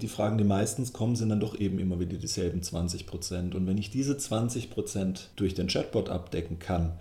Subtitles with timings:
[0.00, 3.54] Die Fragen, die meistens kommen, sind dann doch eben immer wieder dieselben 20 Prozent.
[3.54, 6.98] Und wenn ich diese 20 Prozent durch den Chatbot abdecken kann,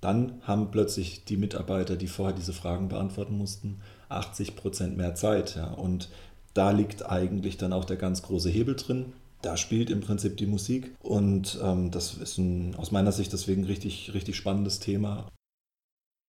[0.00, 5.56] dann haben plötzlich die Mitarbeiter, die vorher diese Fragen beantworten mussten, 80 Prozent mehr Zeit.
[5.56, 5.72] Ja.
[5.72, 6.08] Und
[6.54, 9.12] da liegt eigentlich dann auch der ganz große Hebel drin.
[9.42, 13.64] Da spielt im Prinzip die Musik und ähm, das ist ein, aus meiner Sicht deswegen
[13.64, 15.26] richtig, richtig spannendes Thema.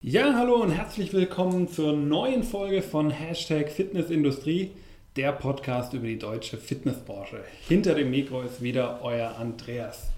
[0.02, 4.72] Ja, hallo und herzlich willkommen zur neuen Folge von Hashtag Fitnessindustrie,
[5.18, 7.44] der Podcast über die deutsche Fitnessbranche.
[7.68, 10.10] Hinter dem Mikro ist wieder euer Andreas.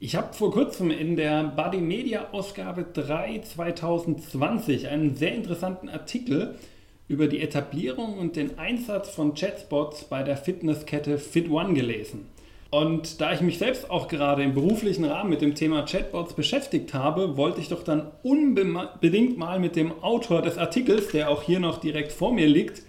[0.00, 6.56] Ich habe vor kurzem in der Body Media Ausgabe 3 2020 einen sehr interessanten Artikel
[7.06, 12.26] über die Etablierung und den Einsatz von Chatbots bei der Fitnesskette FitOne gelesen.
[12.70, 16.92] Und da ich mich selbst auch gerade im beruflichen Rahmen mit dem Thema Chatbots beschäftigt
[16.92, 21.60] habe, wollte ich doch dann unbedingt mal mit dem Autor des Artikels, der auch hier
[21.60, 22.82] noch direkt vor mir liegt,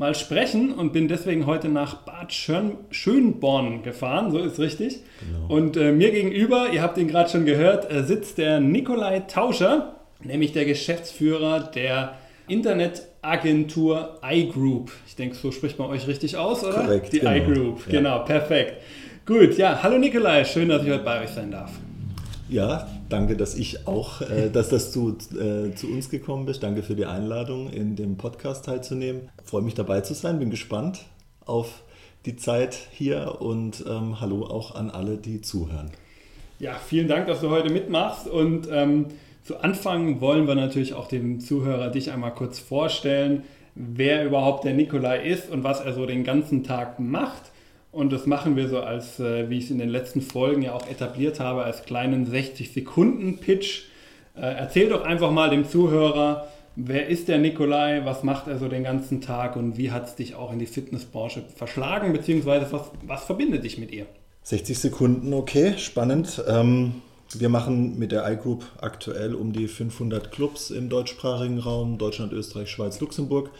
[0.00, 5.00] mal sprechen und bin deswegen heute nach Bad Schön Schönborn gefahren, so ist richtig.
[5.20, 5.54] Genau.
[5.54, 9.96] Und äh, mir gegenüber, ihr habt ihn gerade schon gehört, äh, sitzt der Nikolai Tauscher,
[10.24, 12.14] nämlich der Geschäftsführer der
[12.48, 14.90] Internetagentur iGroup.
[15.06, 16.80] Ich denke, so spricht man euch richtig aus, oder?
[16.80, 17.12] Korrekt.
[17.12, 17.34] Die genau.
[17.34, 17.92] iGroup, ja.
[17.92, 18.82] genau, perfekt.
[19.26, 21.72] Gut, ja, hallo Nikolai, schön, dass ich heute bei euch sein darf.
[22.48, 26.62] Ja, danke, dass ich auch, äh, dass das zu, äh, zu uns gekommen bist.
[26.62, 29.28] Danke für die Einladung, in dem Podcast teilzunehmen.
[29.44, 31.00] Freue mich dabei zu sein, bin gespannt
[31.44, 31.82] auf
[32.26, 35.90] die Zeit hier und ähm, hallo auch an alle, die zuhören.
[36.58, 39.06] Ja, vielen Dank, dass du heute mitmachst und ähm,
[39.42, 43.44] zu Anfang wollen wir natürlich auch dem Zuhörer dich einmal kurz vorstellen,
[43.74, 47.49] wer überhaupt der Nikolai ist und was er so den ganzen Tag macht.
[47.92, 50.74] Und das machen wir so als, äh, wie ich es in den letzten Folgen ja
[50.74, 53.82] auch etabliert habe, als kleinen 60-Sekunden-Pitch.
[54.36, 56.46] Äh, erzähl doch einfach mal dem Zuhörer,
[56.76, 60.14] wer ist der Nikolai, was macht er so den ganzen Tag und wie hat es
[60.14, 64.06] dich auch in die Fitnessbranche verschlagen, beziehungsweise was, was verbindet dich mit ihr?
[64.44, 66.42] 60 Sekunden, okay, spannend.
[66.48, 67.02] Ähm,
[67.34, 72.70] wir machen mit der iGroup aktuell um die 500 Clubs im deutschsprachigen Raum, Deutschland, Österreich,
[72.70, 73.50] Schweiz, Luxemburg,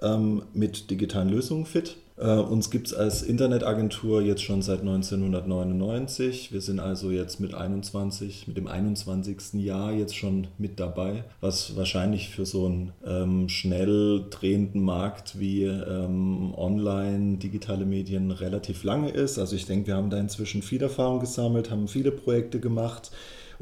[0.00, 1.96] ähm, mit digitalen Lösungen fit.
[2.16, 6.52] Äh, uns gibt es als Internetagentur jetzt schon seit 1999.
[6.52, 9.54] Wir sind also jetzt mit 21, mit dem 21.
[9.54, 15.64] Jahr jetzt schon mit dabei, was wahrscheinlich für so einen ähm, schnell drehenden Markt wie
[15.64, 19.38] ähm, online, digitale Medien relativ lange ist.
[19.38, 23.10] Also ich denke, wir haben da inzwischen viel Erfahrung gesammelt, haben viele Projekte gemacht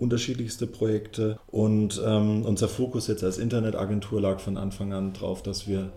[0.00, 1.38] unterschiedlichste Projekte.
[1.46, 5.92] Und ähm, unser Fokus jetzt als Internetagentur lag von Anfang an darauf, dass wir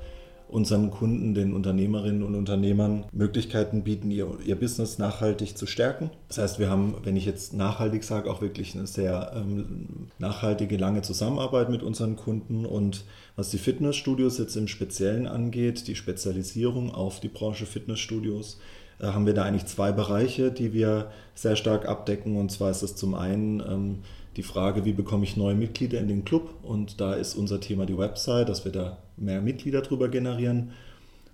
[0.48, 6.12] unseren Kunden, den Unternehmerinnen und Unternehmern Möglichkeiten bieten, ihr, ihr Business nachhaltig zu stärken.
[6.28, 10.78] Das heißt, wir haben, wenn ich jetzt nachhaltig sage, auch wirklich eine sehr ähm, nachhaltige,
[10.78, 12.66] lange Zusammenarbeit mit unseren Kunden.
[12.66, 13.06] Und
[13.36, 18.60] was die Fitnessstudios jetzt im Speziellen angeht, die Spezialisierung auf die Branche Fitnessstudios,
[19.00, 22.38] äh, haben wir da eigentlich zwei Bereiche, die wir sehr stark abdecken.
[22.38, 24.00] Und zwar ist es zum einen ähm,
[24.36, 26.54] die Frage, wie bekomme ich neue Mitglieder in den Club?
[26.64, 30.72] Und da ist unser Thema die Website, dass wir da mehr Mitglieder drüber generieren.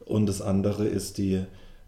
[0.06, 1.44] Und das andere ist die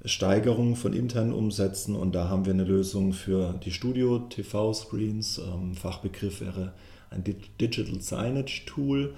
[0.06, 1.96] Steigerung von internen Umsätzen.
[1.96, 5.40] Und da haben wir eine Lösung für die Studio-TV-Screens.
[5.40, 6.74] Ähm, Fachbegriff wäre
[7.10, 9.14] ein Digital Signage Tool,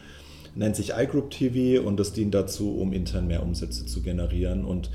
[0.55, 4.65] nennt sich iGroup TV und das dient dazu, um intern mehr Umsätze zu generieren.
[4.65, 4.89] Und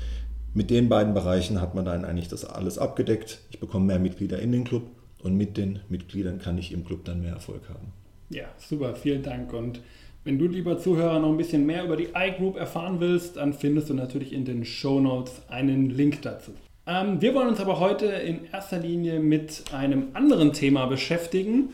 [0.53, 3.39] mit den beiden Bereichen hat man dann eigentlich das alles abgedeckt.
[3.51, 4.83] Ich bekomme mehr Mitglieder in den Club
[5.23, 7.93] und mit den Mitgliedern kann ich im Club dann mehr Erfolg haben.
[8.29, 9.53] Ja, super, vielen Dank.
[9.53, 9.81] Und
[10.23, 13.89] wenn du, lieber Zuhörer, noch ein bisschen mehr über die iGroup erfahren willst, dann findest
[13.89, 16.51] du natürlich in den Show Notes einen Link dazu.
[16.85, 21.69] Ähm, wir wollen uns aber heute in erster Linie mit einem anderen Thema beschäftigen.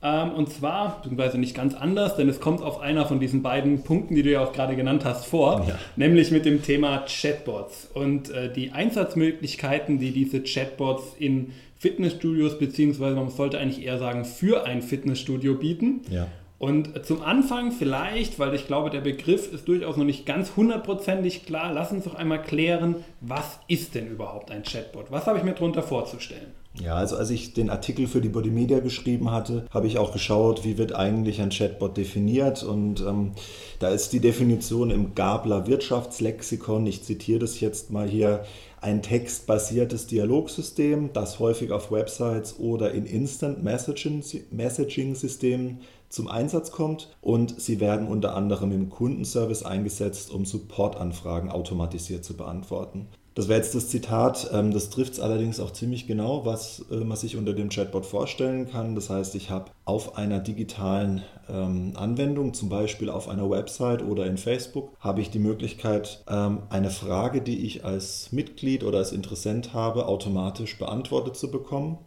[0.00, 3.82] Ähm, und zwar, beziehungsweise nicht ganz anders, denn es kommt auf einer von diesen beiden
[3.82, 5.76] Punkten, die du ja auch gerade genannt hast, vor, ja.
[5.96, 13.16] nämlich mit dem Thema Chatbots und äh, die Einsatzmöglichkeiten, die diese Chatbots in Fitnessstudios, beziehungsweise
[13.16, 16.02] man sollte eigentlich eher sagen, für ein Fitnessstudio bieten.
[16.10, 16.26] Ja.
[16.58, 21.46] Und zum Anfang vielleicht, weil ich glaube, der Begriff ist durchaus noch nicht ganz hundertprozentig
[21.46, 25.06] klar, lass uns doch einmal klären, was ist denn überhaupt ein Chatbot?
[25.10, 26.48] Was habe ich mir darunter vorzustellen?
[26.74, 30.12] Ja, also als ich den Artikel für die Body Media geschrieben hatte, habe ich auch
[30.12, 32.62] geschaut, wie wird eigentlich ein Chatbot definiert.
[32.62, 33.32] Und ähm,
[33.78, 38.44] da ist die Definition im Gabler Wirtschaftslexikon, ich zitiere das jetzt mal hier,
[38.80, 47.60] ein textbasiertes Dialogsystem, das häufig auf Websites oder in Instant Messaging-Systemen zum Einsatz kommt und
[47.60, 53.08] sie werden unter anderem im Kundenservice eingesetzt, um Supportanfragen automatisiert zu beantworten.
[53.38, 54.50] Das wäre jetzt das Zitat.
[54.52, 58.04] Ähm, das trifft es allerdings auch ziemlich genau, was äh, man sich unter dem Chatbot
[58.04, 58.96] vorstellen kann.
[58.96, 64.26] Das heißt, ich habe auf einer digitalen ähm, Anwendung, zum Beispiel auf einer Website oder
[64.26, 69.12] in Facebook, habe ich die Möglichkeit, ähm, eine Frage, die ich als Mitglied oder als
[69.12, 71.98] Interessent habe, automatisch beantwortet zu bekommen.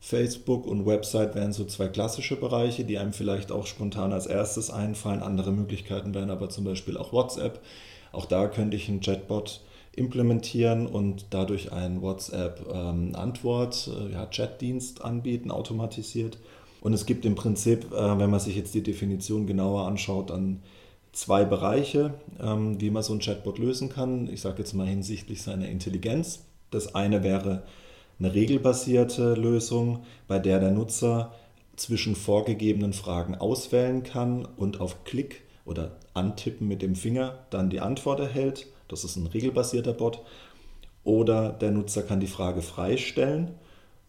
[0.00, 4.68] Facebook und Website wären so zwei klassische Bereiche, die einem vielleicht auch spontan als erstes
[4.68, 5.22] einfallen.
[5.22, 7.60] Andere Möglichkeiten wären aber zum Beispiel auch WhatsApp.
[8.12, 9.62] Auch da könnte ich einen Chatbot
[9.98, 14.28] implementieren und dadurch einen WhatsApp-Antwort, ähm, äh, ja,
[15.04, 16.38] anbieten, automatisiert.
[16.80, 20.60] Und es gibt im Prinzip, äh, wenn man sich jetzt die Definition genauer anschaut, dann
[21.12, 24.28] zwei Bereiche, ähm, wie man so ein Chatbot lösen kann.
[24.28, 26.44] Ich sage jetzt mal hinsichtlich seiner Intelligenz.
[26.70, 27.62] Das eine wäre
[28.18, 31.32] eine regelbasierte Lösung, bei der der Nutzer
[31.76, 37.80] zwischen vorgegebenen Fragen auswählen kann und auf Klick oder Antippen mit dem Finger dann die
[37.80, 38.66] Antwort erhält.
[38.88, 40.20] Das ist ein regelbasierter Bot.
[41.04, 43.52] Oder der Nutzer kann die Frage freistellen,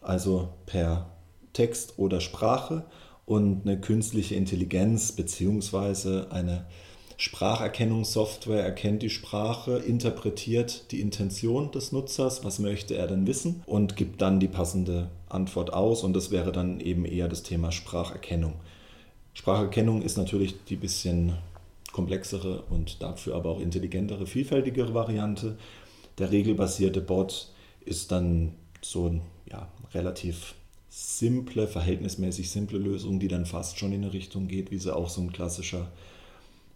[0.02, 1.10] also per
[1.54, 2.86] Text oder Sprache
[3.26, 6.28] und eine künstliche Intelligenz bzw.
[6.30, 6.66] eine
[7.18, 13.96] Spracherkennungssoftware erkennt die Sprache, interpretiert die Intention des Nutzers, was möchte er denn wissen und
[13.96, 18.56] gibt dann die passende Antwort aus und das wäre dann eben eher das Thema Spracherkennung.
[19.34, 21.34] Spracherkennung ist natürlich die bisschen
[21.96, 25.58] komplexere und dafür aber auch intelligentere, vielfältigere Variante.
[26.18, 27.54] Der regelbasierte Bot
[27.86, 28.52] ist dann
[28.82, 30.56] so ein ja, relativ
[30.90, 35.08] simple, verhältnismäßig simple Lösung, die dann fast schon in eine Richtung geht, wie sie auch
[35.08, 35.90] so ein klassischer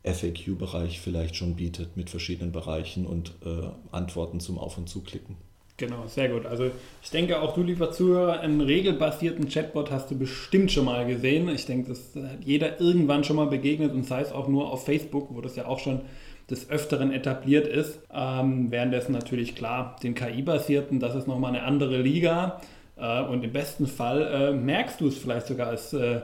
[0.03, 5.35] FAQ-Bereich vielleicht schon bietet mit verschiedenen Bereichen und äh, Antworten zum Auf- und Zuklicken.
[5.79, 6.45] Genau, sehr gut.
[6.45, 6.71] Also
[7.01, 11.47] ich denke auch du, lieber Zuhörer, einen regelbasierten Chatbot hast du bestimmt schon mal gesehen.
[11.47, 14.83] Ich denke, das hat jeder irgendwann schon mal begegnet und sei es auch nur auf
[14.83, 16.01] Facebook, wo das ja auch schon
[16.49, 18.01] des Öfteren etabliert ist.
[18.13, 22.59] Ähm, währenddessen natürlich klar, den KI-basierten, das ist nochmal eine andere Liga.
[22.97, 26.19] Äh, und im besten Fall äh, merkst du es vielleicht sogar als äh,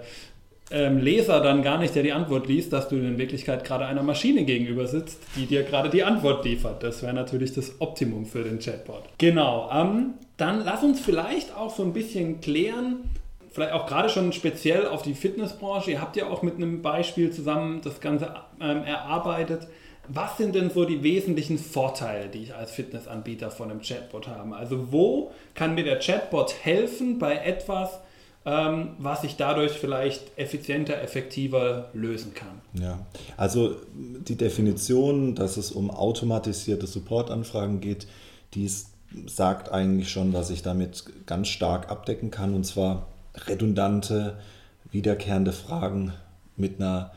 [0.71, 4.03] ähm, Leser dann gar nicht, der die Antwort liest, dass du in Wirklichkeit gerade einer
[4.03, 6.81] Maschine gegenüber sitzt, die dir gerade die Antwort liefert.
[6.81, 9.03] Das wäre natürlich das Optimum für den Chatbot.
[9.17, 9.69] Genau.
[9.71, 13.09] Ähm, dann lass uns vielleicht auch so ein bisschen klären,
[13.51, 15.91] vielleicht auch gerade schon speziell auf die Fitnessbranche.
[15.91, 19.67] Ihr habt ja auch mit einem Beispiel zusammen das Ganze ähm, erarbeitet.
[20.07, 24.55] Was sind denn so die wesentlichen Vorteile, die ich als Fitnessanbieter von einem Chatbot habe?
[24.55, 27.99] Also wo kann mir der Chatbot helfen bei etwas,
[28.45, 32.61] ähm, was ich dadurch vielleicht effizienter, effektiver lösen kann.
[32.73, 32.99] Ja,
[33.37, 38.07] also die Definition, dass es um automatisierte Supportanfragen geht,
[38.53, 38.69] die
[39.27, 43.07] sagt eigentlich schon, was ich damit ganz stark abdecken kann, und zwar
[43.47, 44.37] redundante,
[44.91, 46.13] wiederkehrende Fragen
[46.55, 47.11] mit einer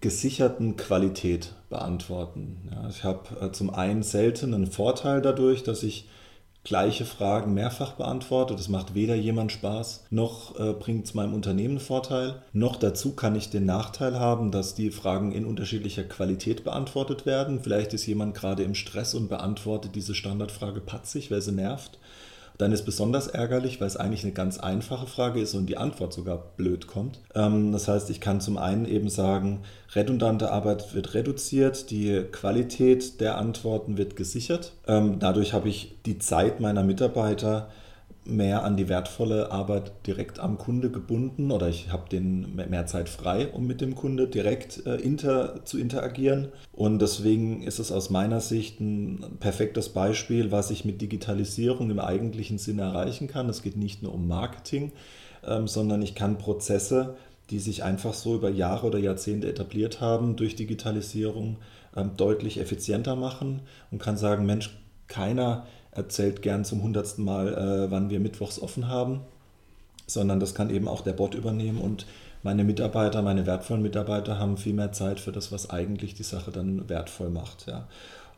[0.00, 2.68] gesicherten Qualität beantworten.
[2.70, 6.08] Ja, ich habe äh, zum einen selten einen Vorteil dadurch, dass ich
[6.64, 8.58] gleiche Fragen mehrfach beantwortet.
[8.58, 12.42] Das macht weder jemand Spaß, noch äh, bringt es meinem Unternehmen Vorteil.
[12.52, 17.60] Noch dazu kann ich den Nachteil haben, dass die Fragen in unterschiedlicher Qualität beantwortet werden.
[17.62, 21.98] Vielleicht ist jemand gerade im Stress und beantwortet diese Standardfrage patzig, weil sie nervt.
[22.62, 26.12] Dann ist besonders ärgerlich, weil es eigentlich eine ganz einfache Frage ist und die Antwort
[26.12, 27.18] sogar blöd kommt.
[27.34, 29.62] Ähm, das heißt, ich kann zum einen eben sagen,
[29.96, 34.74] redundante Arbeit wird reduziert, die Qualität der Antworten wird gesichert.
[34.86, 37.68] Ähm, dadurch habe ich die Zeit meiner Mitarbeiter
[38.24, 43.08] mehr an die wertvolle Arbeit direkt am Kunde gebunden oder ich habe den mehr Zeit
[43.08, 46.48] frei, um mit dem Kunde direkt äh, inter, zu interagieren.
[46.72, 51.98] Und deswegen ist es aus meiner Sicht ein perfektes Beispiel, was ich mit Digitalisierung im
[51.98, 53.48] eigentlichen Sinne erreichen kann.
[53.48, 54.92] Es geht nicht nur um Marketing,
[55.44, 57.16] ähm, sondern ich kann Prozesse,
[57.50, 61.56] die sich einfach so über Jahre oder Jahrzehnte etabliert haben, durch Digitalisierung
[61.96, 64.70] ähm, deutlich effizienter machen und kann sagen, Mensch,
[65.08, 69.20] keiner erzählt gern zum hundertsten Mal, äh, wann wir mittwochs offen haben,
[70.06, 72.06] sondern das kann eben auch der Bot übernehmen und
[72.42, 76.50] meine Mitarbeiter, meine wertvollen Mitarbeiter haben viel mehr Zeit für das, was eigentlich die Sache
[76.50, 77.66] dann wertvoll macht.
[77.66, 77.86] Ja.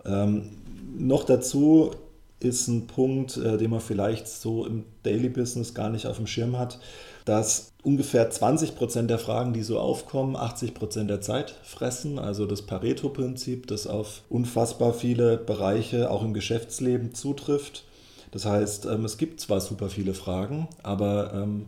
[0.05, 0.51] Ähm,
[0.99, 1.93] noch dazu
[2.39, 6.27] ist ein Punkt, äh, den man vielleicht so im Daily Business gar nicht auf dem
[6.27, 6.79] Schirm hat
[7.25, 12.19] dass ungefähr 20 Prozent der Fragen, die so aufkommen, 80 Prozent der Zeit fressen.
[12.19, 17.85] Also das Pareto-Prinzip, das auf unfassbar viele Bereiche auch im Geschäftsleben zutrifft.
[18.31, 21.67] Das heißt, ähm, es gibt zwar super viele Fragen, aber ähm,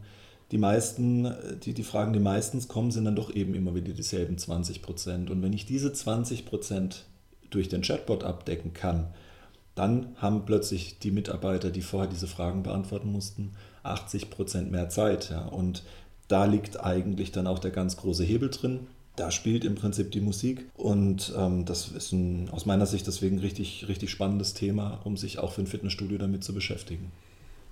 [0.51, 1.35] die meisten,
[1.65, 5.31] die, die Fragen, die meistens kommen, sind dann doch eben immer wieder dieselben 20 Prozent.
[5.31, 7.05] Und wenn ich diese 20 Prozent
[7.51, 9.09] durch den Chatbot abdecken kann,
[9.75, 13.53] dann haben plötzlich die Mitarbeiter, die vorher diese Fragen beantworten mussten,
[13.91, 15.31] 80 Prozent mehr Zeit.
[15.31, 15.47] Ja.
[15.47, 15.83] Und
[16.29, 18.81] da liegt eigentlich dann auch der ganz große Hebel drin.
[19.17, 20.67] da spielt im Prinzip die Musik.
[20.75, 25.39] Und ähm, das ist ein, aus meiner Sicht deswegen richtig, richtig spannendes Thema, um sich
[25.39, 27.13] auch für ein Fitnessstudio damit zu beschäftigen.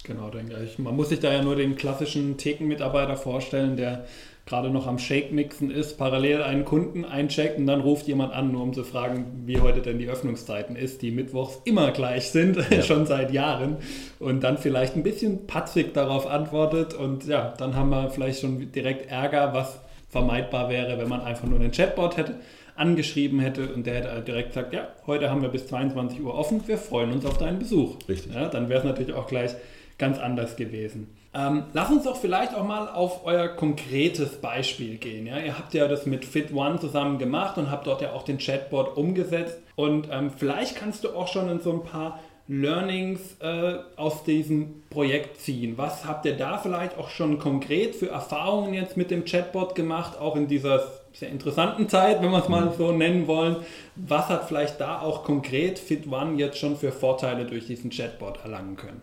[0.05, 0.79] Genau, denke ich.
[0.79, 4.05] Man muss sich da ja nur den klassischen Thekenmitarbeiter vorstellen, der
[4.47, 8.63] gerade noch am Shake-Mixen ist, parallel einen Kunden eincheckt und dann ruft jemand an, nur
[8.63, 12.83] um zu fragen, wie heute denn die Öffnungszeiten ist, die mittwochs immer gleich sind, ja.
[12.83, 13.79] schon seit Jahren.
[14.19, 18.71] Und dann vielleicht ein bisschen patzig darauf antwortet und ja, dann haben wir vielleicht schon
[18.73, 19.81] direkt Ärger, was
[20.11, 22.35] vermeidbar wäre, wenn man einfach nur einen Chatbot hätte
[22.77, 26.61] angeschrieben hätte und der hätte direkt gesagt, ja, heute haben wir bis 22 Uhr offen,
[26.67, 27.97] wir freuen uns auf deinen Besuch.
[28.09, 28.35] Richtig.
[28.35, 29.55] Ja, dann wäre es natürlich auch gleich
[29.99, 31.15] ganz anders gewesen.
[31.35, 35.27] Ähm, lass uns doch vielleicht auch mal auf euer konkretes Beispiel gehen.
[35.27, 35.39] Ja?
[35.39, 38.39] Ihr habt ja das mit Fit One zusammen gemacht und habt dort ja auch den
[38.39, 39.59] Chatbot umgesetzt.
[39.75, 44.83] Und ähm, vielleicht kannst du auch schon in so ein paar Learnings äh, aus diesem
[44.91, 45.79] Projekt ziehen.
[45.79, 50.19] Was habt ihr da vielleicht auch schon konkret für Erfahrungen jetzt mit dem Chatbot gemacht,
[50.19, 52.73] auch in dieser sehr interessanten Zeit, wenn wir es mal mhm.
[52.77, 53.57] so nennen wollen?
[53.97, 58.41] Was hat vielleicht da auch konkret Fit One jetzt schon für Vorteile durch diesen Chatbot
[58.45, 59.01] erlangen können?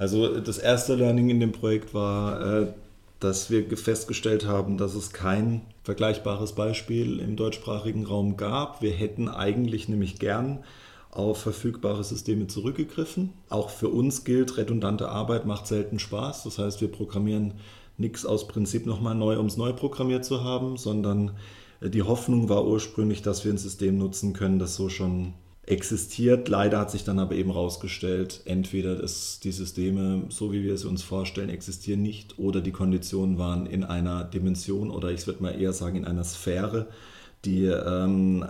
[0.00, 2.66] Also das erste Learning in dem Projekt war, äh,
[3.20, 8.80] dass wir festgestellt haben, dass es kein vergleichbares Beispiel im deutschsprachigen Raum gab.
[8.80, 10.64] Wir hätten eigentlich nämlich gern
[11.10, 13.34] auf verfügbare Systeme zurückgegriffen.
[13.50, 16.44] Auch für uns gilt, redundante Arbeit macht selten Spaß.
[16.44, 17.52] Das heißt, wir programmieren
[17.98, 21.32] nichts aus Prinzip nochmal neu, um es neu programmiert zu haben, sondern
[21.82, 25.34] äh, die Hoffnung war ursprünglich, dass wir ein System nutzen können, das so schon
[25.66, 26.48] existiert.
[26.48, 30.88] Leider hat sich dann aber eben herausgestellt, entweder dass die Systeme, so wie wir sie
[30.88, 35.60] uns vorstellen, existieren nicht oder die Konditionen waren in einer Dimension oder ich würde mal
[35.60, 36.88] eher sagen in einer Sphäre,
[37.44, 38.44] die ähm,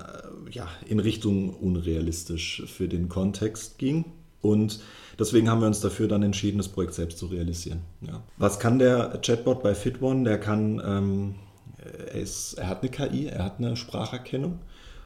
[0.51, 4.05] ja, in Richtung unrealistisch für den Kontext ging.
[4.41, 4.81] Und
[5.19, 7.81] deswegen haben wir uns dafür dann entschieden, das Projekt selbst zu realisieren.
[8.01, 8.23] Ja.
[8.39, 10.25] Was kann der Chatbot bei FitOne?
[10.25, 11.35] Der kann, ähm,
[11.79, 14.61] er, ist, er hat eine KI, er hat eine Spracherkennung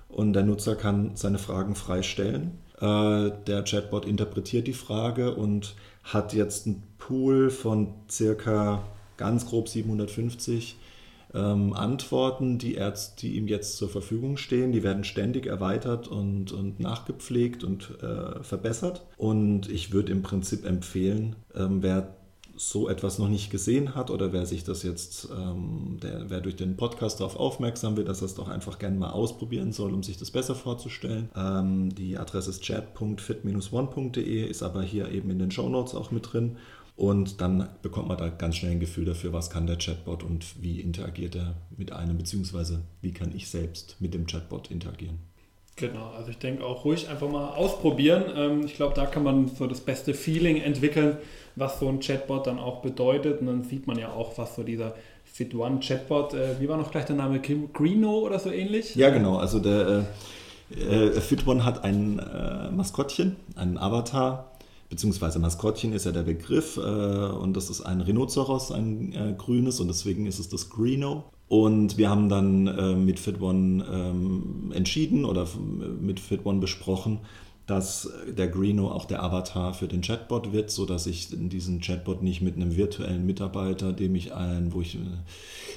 [0.09, 2.59] und der Nutzer kann seine Fragen frei stellen.
[2.81, 8.83] Äh, der Chatbot interpretiert die Frage und hat jetzt einen Pool von circa
[9.17, 10.77] ganz grob 750
[11.35, 14.73] ähm, Antworten, die, er, die ihm jetzt zur Verfügung stehen.
[14.73, 19.07] Die werden ständig erweitert und, und nachgepflegt und äh, verbessert.
[19.17, 22.15] Und ich würde im Prinzip empfehlen, ähm, wer
[22.57, 26.57] so etwas noch nicht gesehen hat oder wer sich das jetzt, ähm, der, wer durch
[26.57, 30.03] den Podcast darauf aufmerksam wird, dass er es doch einfach gerne mal ausprobieren soll, um
[30.03, 31.29] sich das besser vorzustellen.
[31.37, 36.33] Ähm, die Adresse ist chat.fit-one.de, ist aber hier eben in den Show Notes auch mit
[36.33, 36.57] drin.
[36.97, 40.63] Und dann bekommt man da ganz schnell ein Gefühl dafür, was kann der Chatbot und
[40.63, 45.19] wie interagiert er mit einem, beziehungsweise wie kann ich selbst mit dem Chatbot interagieren.
[45.77, 48.25] Genau, also ich denke auch ruhig einfach mal ausprobieren.
[48.37, 51.17] Ähm, ich glaube, da kann man so das beste Feeling entwickeln,
[51.57, 53.41] was so ein Chatbot dann auch bedeutet.
[53.41, 54.95] Und dann sieht man ja auch, was so dieser
[55.25, 58.95] Fit One Chatbot, äh, wie war noch gleich der Name, Greeno oder so ähnlich?
[58.95, 59.39] Ja, genau.
[59.39, 60.05] Also der
[60.71, 64.53] äh, äh Fit One hat ein äh, Maskottchen, einen Avatar,
[64.91, 69.81] beziehungsweise Maskottchen ist ja der Begriff äh, und das ist ein Rhinoceros, ein äh, grünes
[69.81, 71.25] und deswegen ist es das Greeno.
[71.49, 75.47] Und wir haben dann äh, mit FitOne ähm, entschieden oder
[76.01, 77.21] mit FitOne besprochen,
[77.67, 82.43] dass der Greeno auch der Avatar für den Chatbot wird, sodass ich diesen Chatbot nicht
[82.43, 84.99] mit einem virtuellen Mitarbeiter, dem ich ein, wo ich äh,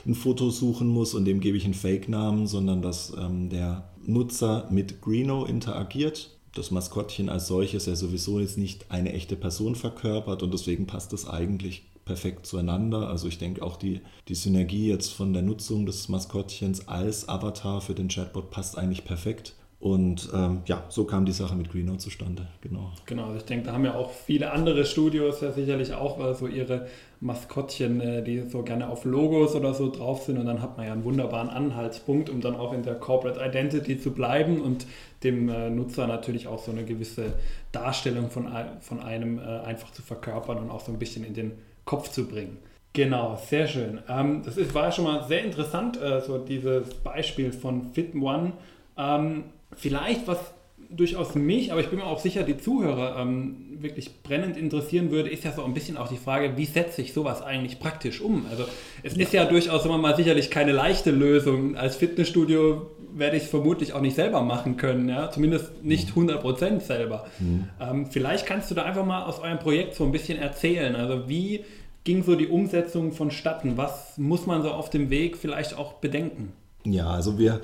[0.06, 4.68] ein Foto suchen muss und dem gebe ich einen Fake-Namen, sondern dass ähm, der Nutzer
[4.70, 10.42] mit Greeno interagiert das Maskottchen als solches ja sowieso jetzt nicht eine echte Person verkörpert
[10.44, 13.10] und deswegen passt das eigentlich perfekt zueinander.
[13.10, 17.82] Also ich denke auch die, die Synergie jetzt von der Nutzung des Maskottchens als Avatar
[17.82, 19.56] für den Chatbot passt eigentlich perfekt.
[19.80, 22.92] Und ähm, ja, so kam die Sache mit Greeno zustande, genau.
[23.06, 26.34] Genau, also ich denke, da haben ja auch viele andere Studios ja sicherlich auch äh,
[26.34, 26.88] so ihre
[27.20, 30.40] Maskottchen, äh, die so gerne auf Logos oder so drauf sind.
[30.40, 34.00] Und dann hat man ja einen wunderbaren Anhaltspunkt, um dann auch in der Corporate Identity
[34.00, 34.88] zu bleiben und
[35.24, 37.34] dem äh, Nutzer natürlich auch so eine gewisse
[37.72, 38.48] Darstellung von,
[38.80, 41.52] von einem äh, einfach zu verkörpern und auch so ein bisschen in den
[41.86, 42.58] Kopf zu bringen.
[42.94, 44.00] Genau, sehr schön.
[44.10, 48.54] Ähm, das war ja schon mal sehr interessant, so dieses Beispiel von Fit One.
[48.98, 49.44] Ähm,
[49.78, 50.40] vielleicht, was
[50.90, 55.30] durchaus mich, aber ich bin mir auch sicher, die Zuhörer ähm, wirklich brennend interessieren würde,
[55.30, 58.46] ist ja so ein bisschen auch die Frage, wie setze ich sowas eigentlich praktisch um?
[58.50, 58.64] Also
[59.04, 59.24] es ja.
[59.24, 61.76] ist ja durchaus immer mal sicherlich keine leichte Lösung.
[61.76, 65.30] Als Fitnessstudio werde ich es vermutlich auch nicht selber machen können, ja?
[65.30, 66.80] zumindest nicht 100% mhm.
[66.80, 67.26] selber.
[67.40, 67.68] Mhm.
[67.80, 70.96] Ähm, vielleicht kannst du da einfach mal aus eurem Projekt so ein bisschen erzählen.
[70.96, 71.66] Also wie
[72.04, 73.76] ging so die Umsetzung vonstatten?
[73.76, 76.54] Was muss man so auf dem Weg vielleicht auch bedenken?
[76.86, 77.60] Ja, also wir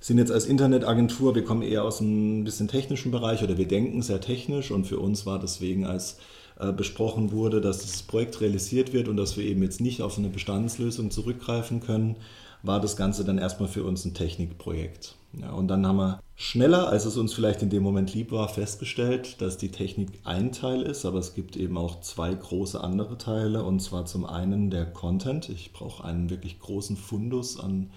[0.00, 4.02] sind jetzt als Internetagentur, wir kommen eher aus einem bisschen technischen Bereich oder wir denken
[4.02, 6.18] sehr technisch und für uns war deswegen als
[6.58, 10.18] äh, besprochen wurde, dass das Projekt realisiert wird und dass wir eben jetzt nicht auf
[10.18, 12.16] eine Bestandslösung zurückgreifen können,
[12.62, 15.14] war das Ganze dann erstmal für uns ein Technikprojekt.
[15.40, 18.48] Ja, und dann haben wir schneller, als es uns vielleicht in dem Moment lieb war,
[18.48, 23.18] festgestellt, dass die Technik ein Teil ist, aber es gibt eben auch zwei große andere
[23.18, 23.62] Teile.
[23.62, 25.48] Und zwar zum einen der Content.
[25.50, 27.90] Ich brauche einen wirklich großen Fundus an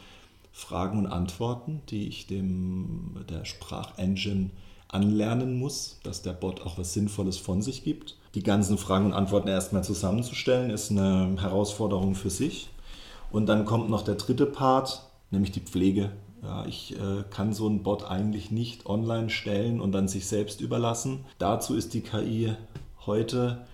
[0.51, 4.49] Fragen und Antworten, die ich dem der Sprachengine
[4.87, 8.17] anlernen muss, dass der Bot auch was Sinnvolles von sich gibt.
[8.35, 12.69] Die ganzen Fragen und Antworten erstmal zusammenzustellen, ist eine Herausforderung für sich.
[13.31, 16.11] Und dann kommt noch der dritte Part, nämlich die Pflege.
[16.43, 20.59] Ja, ich äh, kann so einen Bot eigentlich nicht online stellen und dann sich selbst
[20.59, 21.25] überlassen.
[21.37, 22.55] Dazu ist die KI
[23.05, 23.65] heute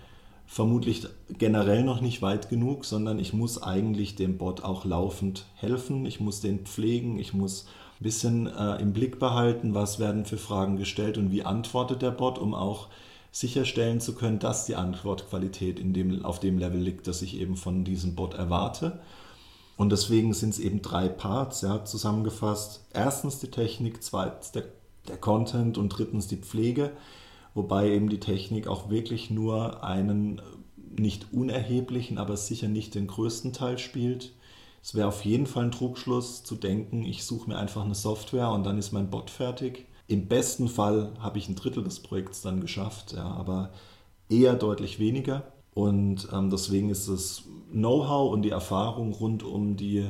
[0.48, 6.06] vermutlich generell noch nicht weit genug, sondern ich muss eigentlich dem Bot auch laufend helfen.
[6.06, 7.66] Ich muss den pflegen, ich muss
[8.00, 12.12] ein bisschen äh, im Blick behalten, was werden für Fragen gestellt und wie antwortet der
[12.12, 12.88] Bot, um auch
[13.30, 17.56] sicherstellen zu können, dass die Antwortqualität in dem, auf dem Level liegt, das ich eben
[17.56, 19.00] von diesem Bot erwarte.
[19.76, 22.86] Und deswegen sind es eben drei Parts, ja, zusammengefasst.
[22.94, 24.64] Erstens die Technik, zweitens der,
[25.08, 26.92] der Content und drittens die Pflege,
[27.58, 30.40] wobei eben die Technik auch wirklich nur einen
[30.96, 34.32] nicht unerheblichen, aber sicher nicht den größten Teil spielt.
[34.80, 38.50] Es wäre auf jeden Fall ein Trugschluss zu denken, ich suche mir einfach eine Software
[38.52, 39.86] und dann ist mein Bot fertig.
[40.06, 43.72] Im besten Fall habe ich ein Drittel des Projekts dann geschafft, ja, aber
[44.28, 45.42] eher deutlich weniger.
[45.74, 50.06] Und ähm, deswegen ist das Know-how und die Erfahrung rund um die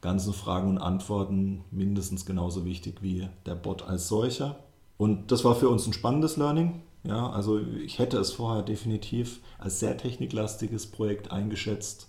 [0.00, 4.56] ganzen Fragen und Antworten mindestens genauso wichtig wie der Bot als solcher.
[4.96, 6.82] Und das war für uns ein spannendes Learning.
[7.04, 12.08] Ja, also ich hätte es vorher definitiv als sehr techniklastiges Projekt eingeschätzt,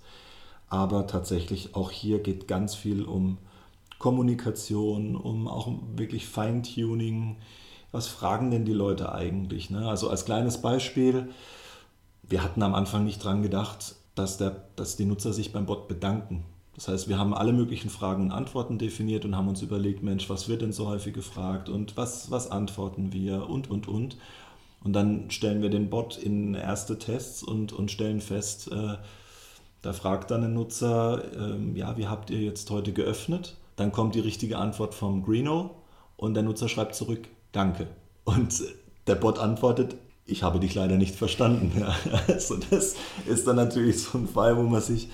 [0.67, 3.37] aber tatsächlich auch hier geht ganz viel um
[3.97, 7.37] Kommunikation, um auch wirklich Feintuning.
[7.91, 9.69] Was fragen denn die Leute eigentlich?
[9.69, 9.87] Ne?
[9.87, 11.29] Also als kleines Beispiel,
[12.23, 15.87] wir hatten am Anfang nicht dran gedacht, dass, der, dass die Nutzer sich beim Bot
[15.87, 16.45] bedanken.
[16.75, 20.29] Das heißt, wir haben alle möglichen Fragen und Antworten definiert und haben uns überlegt, Mensch,
[20.29, 24.17] was wird denn so häufig gefragt und was, was antworten wir und, und, und.
[24.83, 28.95] Und dann stellen wir den Bot in erste Tests und, und stellen fest, äh,
[29.81, 33.55] da fragt dann ein Nutzer, äh, ja, wie habt ihr jetzt heute geöffnet?
[33.75, 35.71] Dann kommt die richtige Antwort vom Greeno
[36.17, 37.87] und der Nutzer schreibt zurück, danke.
[38.25, 38.61] Und
[39.07, 39.95] der Bot antwortet,
[40.25, 41.71] ich habe dich leider nicht verstanden.
[41.79, 41.95] Ja,
[42.27, 42.95] also das
[43.25, 45.09] ist dann natürlich so ein Fall, wo man sich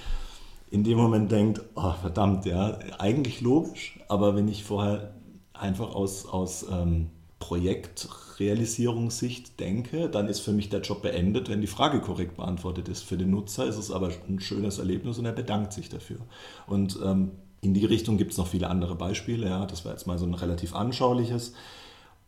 [0.71, 5.13] in dem Moment denkt, oh, verdammt, ja, eigentlich logisch, aber wenn ich vorher
[5.53, 11.67] einfach aus, aus ähm, Projektrealisierungssicht denke, dann ist für mich der Job beendet, wenn die
[11.67, 13.03] Frage korrekt beantwortet ist.
[13.03, 16.19] Für den Nutzer ist es aber ein schönes Erlebnis und er bedankt sich dafür.
[16.65, 19.47] Und ähm, in die Richtung gibt es noch viele andere Beispiele.
[19.47, 21.53] Ja, das war jetzt mal so ein relativ anschauliches.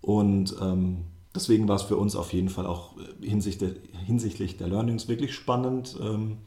[0.01, 4.57] Und ähm, deswegen war es für uns auf jeden Fall auch äh, hinsichtlich der, hinsichtlich
[4.57, 5.95] der Learnings wirklich spannend.
[6.01, 6.39] Ähm,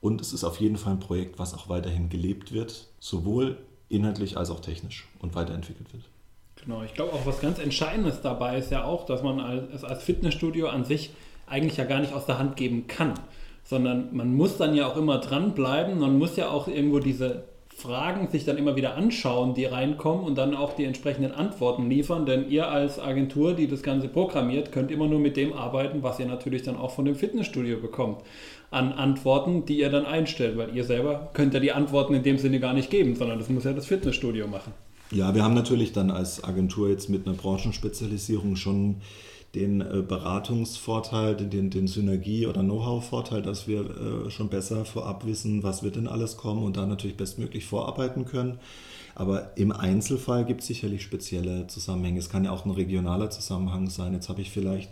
[0.00, 4.36] und es ist auf jeden Fall ein Projekt, was auch weiterhin gelebt wird, sowohl inhaltlich
[4.36, 6.04] als auch technisch und weiterentwickelt wird.
[6.64, 10.02] Genau, ich glaube auch was ganz Entscheidendes dabei ist ja auch, dass man als, als
[10.02, 11.10] Fitnessstudio an sich
[11.46, 13.14] eigentlich ja gar nicht aus der Hand geben kann,
[13.64, 17.44] sondern man muss dann ja auch immer dranbleiben, man muss ja auch irgendwo diese
[17.80, 22.26] Fragen sich dann immer wieder anschauen, die reinkommen und dann auch die entsprechenden Antworten liefern.
[22.26, 26.20] Denn ihr als Agentur, die das Ganze programmiert, könnt immer nur mit dem arbeiten, was
[26.20, 28.22] ihr natürlich dann auch von dem Fitnessstudio bekommt.
[28.70, 32.36] An Antworten, die ihr dann einstellt, weil ihr selber könnt ja die Antworten in dem
[32.36, 34.72] Sinne gar nicht geben, sondern das muss ja das Fitnessstudio machen.
[35.12, 38.96] Ja, wir haben natürlich dann als Agentur jetzt mit einer Branchenspezialisierung schon
[39.56, 45.64] den äh, Beratungsvorteil, den, den Synergie- oder Know-how-Vorteil, dass wir äh, schon besser vorab wissen,
[45.64, 48.60] was wird denn alles kommen und da natürlich bestmöglich vorarbeiten können.
[49.16, 52.20] Aber im Einzelfall gibt es sicherlich spezielle Zusammenhänge.
[52.20, 54.14] Es kann ja auch ein regionaler Zusammenhang sein.
[54.14, 54.90] Jetzt habe ich vielleicht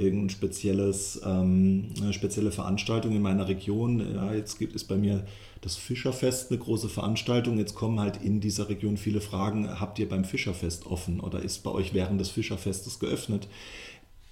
[0.00, 4.14] irgendein spezielles, ähm, spezielle Veranstaltung in meiner Region.
[4.14, 5.24] Ja, jetzt gibt es bei mir
[5.60, 7.58] das Fischerfest, eine große Veranstaltung.
[7.58, 9.78] Jetzt kommen halt in dieser Region viele Fragen.
[9.78, 13.46] Habt ihr beim Fischerfest offen oder ist bei euch während des Fischerfestes geöffnet?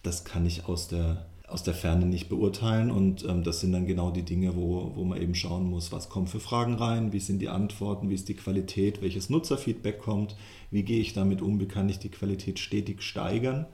[0.03, 2.91] das kann ich aus der, aus der Ferne nicht beurteilen.
[2.91, 6.09] Und ähm, das sind dann genau die Dinge, wo, wo man eben schauen muss, was
[6.09, 10.37] kommen für Fragen rein, wie sind die Antworten, wie ist die Qualität, welches Nutzerfeedback kommt,
[10.71, 13.67] wie gehe ich damit um, wie kann ich die Qualität stetig steigern.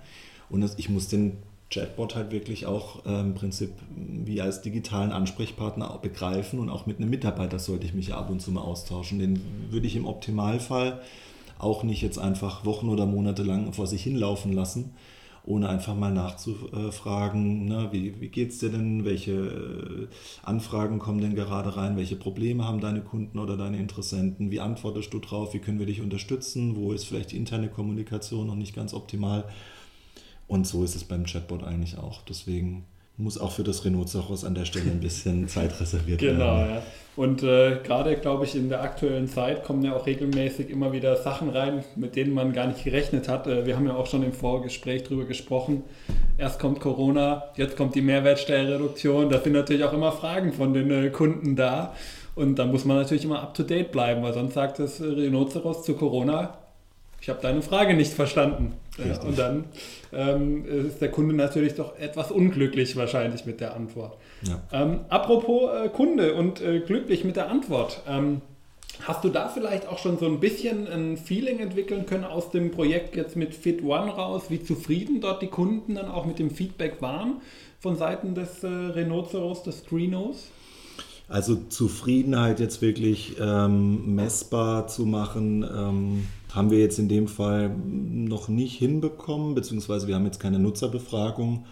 [0.49, 1.39] Und das, ich muss den
[1.71, 6.99] Chatbot halt wirklich auch äh, im Prinzip wie als digitalen Ansprechpartner begreifen und auch mit
[6.99, 9.19] einem Mitarbeiter sollte ich mich ab und zu mal austauschen.
[9.19, 11.01] Den würde ich im Optimalfall
[11.59, 14.93] auch nicht jetzt einfach Wochen oder Monate lang vor sich hinlaufen lassen,
[15.45, 20.07] ohne einfach mal nachzufragen, ne, wie, wie geht es dir denn, welche äh,
[20.43, 25.13] Anfragen kommen denn gerade rein, welche Probleme haben deine Kunden oder deine Interessenten, wie antwortest
[25.13, 28.75] du drauf, wie können wir dich unterstützen, wo ist vielleicht die interne Kommunikation noch nicht
[28.75, 29.45] ganz optimal.
[30.47, 32.23] Und so ist es beim Chatbot eigentlich auch.
[32.23, 32.85] Deswegen
[33.17, 36.65] muss auch für das Rhinoceros an der Stelle ein bisschen Zeit reserviert genau, werden.
[36.65, 36.83] Genau, ja.
[37.17, 41.15] Und äh, gerade, glaube ich, in der aktuellen Zeit kommen ja auch regelmäßig immer wieder
[41.17, 43.47] Sachen rein, mit denen man gar nicht gerechnet hat.
[43.47, 45.85] Äh, wir haben ja auch schon im Vorgespräch darüber gesprochen.
[46.39, 49.31] Erst kommt Corona, jetzt kommt die Mehrwertsteuerreduktion.
[49.31, 51.95] Da sind natürlich auch immer Fragen von den äh, Kunden da.
[52.35, 56.59] Und da muss man natürlich immer up-to-date bleiben, weil sonst sagt das Rhinoceros zu Corona,
[57.21, 58.75] ich habe deine Frage nicht verstanden.
[59.25, 59.65] Und dann
[60.17, 64.17] ähm, ist der Kunde natürlich doch etwas unglücklich wahrscheinlich mit der Antwort.
[64.43, 64.63] Ja.
[64.73, 68.03] Ähm, apropos äh, Kunde und äh, glücklich mit der Antwort.
[68.09, 68.41] Ähm,
[69.03, 72.71] hast du da vielleicht auch schon so ein bisschen ein Feeling entwickeln können aus dem
[72.71, 76.51] Projekt jetzt mit Fit One raus, wie zufrieden dort die Kunden dann auch mit dem
[76.51, 77.41] Feedback waren
[77.81, 80.49] von Seiten des äh, Rhinoceros, des Screenos?
[81.29, 87.69] Also Zufriedenheit jetzt wirklich ähm, messbar zu machen, ähm, haben wir jetzt in dem Fall
[87.69, 91.67] noch nicht hinbekommen, beziehungsweise wir haben jetzt keine Nutzerbefragung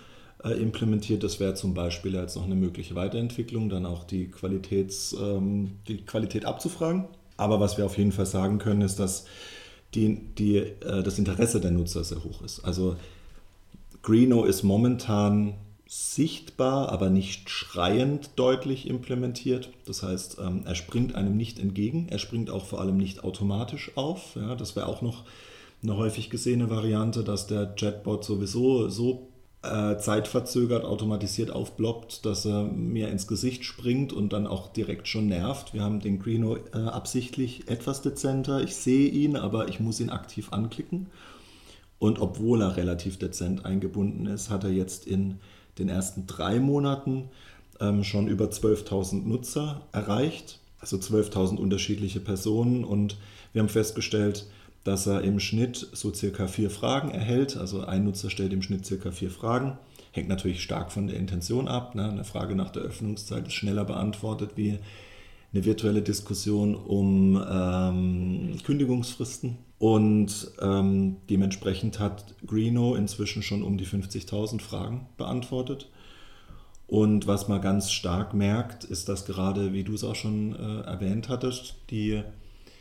[0.45, 1.23] äh, implementiert.
[1.23, 5.99] Das wäre zum Beispiel jetzt noch eine mögliche Weiterentwicklung, dann auch die, Qualitäts, ähm, die
[5.99, 7.05] Qualität abzufragen.
[7.37, 9.25] Aber was wir auf jeden Fall sagen können, ist, dass
[9.95, 12.61] die, die, äh, das Interesse der Nutzer sehr hoch ist.
[12.64, 12.97] Also
[14.03, 15.55] Greeno ist momentan
[15.95, 19.69] sichtbar, aber nicht schreiend deutlich implementiert.
[19.85, 23.91] Das heißt, ähm, er springt einem nicht entgegen, er springt auch vor allem nicht automatisch
[23.95, 24.35] auf.
[24.37, 25.25] Ja, das wäre auch noch
[25.83, 29.29] eine häufig gesehene Variante, dass der Chatbot sowieso so
[29.63, 35.27] äh, zeitverzögert automatisiert aufploppt, dass er mir ins Gesicht springt und dann auch direkt schon
[35.27, 35.75] nervt.
[35.75, 38.63] Wir haben den Greeno äh, absichtlich etwas dezenter.
[38.63, 41.09] Ich sehe ihn, aber ich muss ihn aktiv anklicken.
[41.99, 45.39] Und obwohl er relativ dezent eingebunden ist, hat er jetzt in
[45.79, 47.29] den ersten drei Monaten
[47.81, 52.85] ähm, schon über 12.000 Nutzer erreicht, also 12.000 unterschiedliche Personen.
[52.85, 53.17] Und
[53.53, 54.47] wir haben festgestellt,
[54.85, 57.57] dass er im Schnitt so circa vier Fragen erhält.
[57.57, 59.79] Also ein Nutzer stellt im Schnitt circa vier Fragen.
[60.13, 61.95] Hängt natürlich stark von der Intention ab.
[61.95, 62.09] Ne?
[62.09, 64.79] Eine Frage nach der Öffnungszeit ist schneller beantwortet wie
[65.53, 69.59] eine virtuelle Diskussion um ähm, Kündigungsfristen.
[69.83, 75.88] Und ähm, dementsprechend hat Greeno inzwischen schon um die 50.000 Fragen beantwortet.
[76.87, 80.83] Und was man ganz stark merkt, ist, dass gerade, wie du es auch schon äh,
[80.83, 82.23] erwähnt hattest, die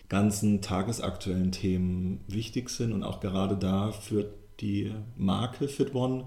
[0.09, 4.27] ganzen tagesaktuellen Themen wichtig sind und auch gerade da für
[4.59, 6.25] die Marke FitOne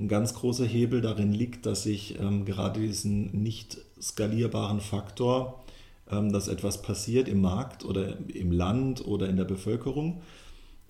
[0.00, 5.62] ein ganz großer Hebel darin liegt, dass ich ähm, gerade diesen nicht skalierbaren Faktor
[6.10, 10.22] dass etwas passiert im Markt oder im Land oder in der Bevölkerung.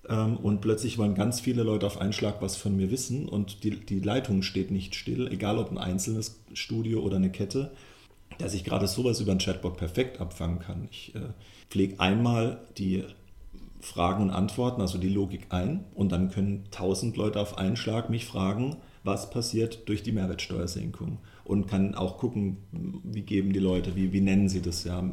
[0.07, 3.63] Ähm, und plötzlich wollen ganz viele Leute auf einen Schlag was von mir wissen und
[3.63, 7.71] die, die Leitung steht nicht still, egal ob ein einzelnes Studio oder eine Kette,
[8.37, 10.87] dass ich gerade sowas über einen Chatbot perfekt abfangen kann.
[10.89, 11.19] Ich äh,
[11.69, 13.03] pflege einmal die
[13.81, 18.09] Fragen und Antworten, also die Logik ein und dann können tausend Leute auf einen Schlag
[18.09, 22.57] mich fragen, was passiert durch die Mehrwertsteuersenkung und kann auch gucken,
[23.03, 24.83] wie geben die Leute, wie, wie nennen sie das.
[24.83, 25.03] Ja.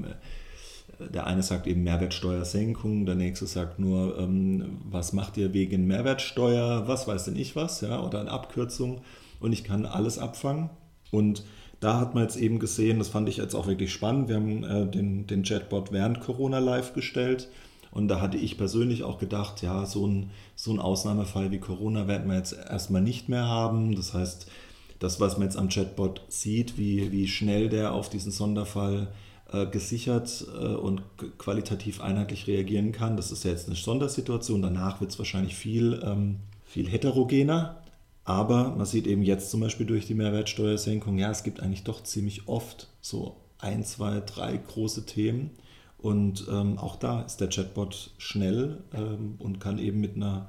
[1.14, 6.86] Der eine sagt eben Mehrwertsteuersenkung, der nächste sagt nur, ähm, was macht ihr wegen Mehrwertsteuer,
[6.86, 9.00] was weiß denn ich was, ja, oder eine Abkürzung
[9.40, 10.68] und ich kann alles abfangen.
[11.10, 11.44] Und
[11.80, 14.62] da hat man jetzt eben gesehen, das fand ich jetzt auch wirklich spannend, wir haben
[14.62, 17.48] äh, den, den Chatbot während Corona live gestellt
[17.92, 22.06] und da hatte ich persönlich auch gedacht, ja, so ein, so ein Ausnahmefall wie Corona
[22.06, 23.96] werden wir jetzt erstmal nicht mehr haben.
[23.96, 24.50] Das heißt,
[24.98, 29.08] das, was man jetzt am Chatbot sieht, wie, wie schnell der auf diesen Sonderfall
[29.52, 31.02] äh, gesichert äh, und
[31.38, 34.62] qualitativ einheitlich reagieren kann, das ist ja jetzt eine Sondersituation.
[34.62, 37.82] Danach wird es wahrscheinlich viel, ähm, viel heterogener.
[38.24, 42.02] Aber man sieht eben jetzt zum Beispiel durch die Mehrwertsteuersenkung, ja, es gibt eigentlich doch
[42.02, 45.50] ziemlich oft so ein, zwei, drei große Themen.
[45.98, 50.48] Und ähm, auch da ist der Chatbot schnell ähm, und kann eben mit einer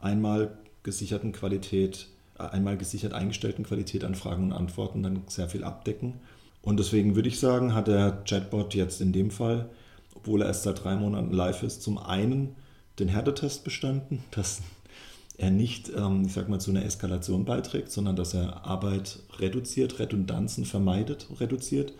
[0.00, 6.14] einmal gesicherten Qualität einmal gesichert eingestellten Qualität an Fragen und Antworten dann sehr viel abdecken.
[6.62, 9.70] Und deswegen würde ich sagen, hat der Chatbot jetzt in dem Fall,
[10.14, 12.56] obwohl er erst seit drei Monaten live ist, zum einen
[12.98, 14.62] den Härtetest bestanden, dass
[15.38, 19.98] er nicht, ähm, ich sag mal, zu einer Eskalation beiträgt, sondern dass er Arbeit reduziert,
[19.98, 21.92] Redundanzen vermeidet, reduziert.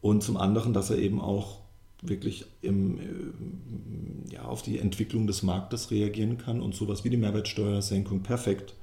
[0.00, 1.58] Und zum anderen, dass er eben auch
[2.00, 7.16] wirklich im, äh, ja, auf die Entwicklung des Marktes reagieren kann und sowas wie die
[7.16, 8.74] Mehrwertsteuersenkung perfekt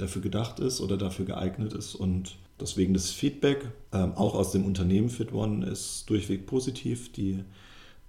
[0.00, 1.94] dafür gedacht ist oder dafür geeignet ist.
[1.94, 7.12] Und deswegen das Feedback, ähm, auch aus dem Unternehmen FitOne, ist durchweg positiv.
[7.12, 7.44] Die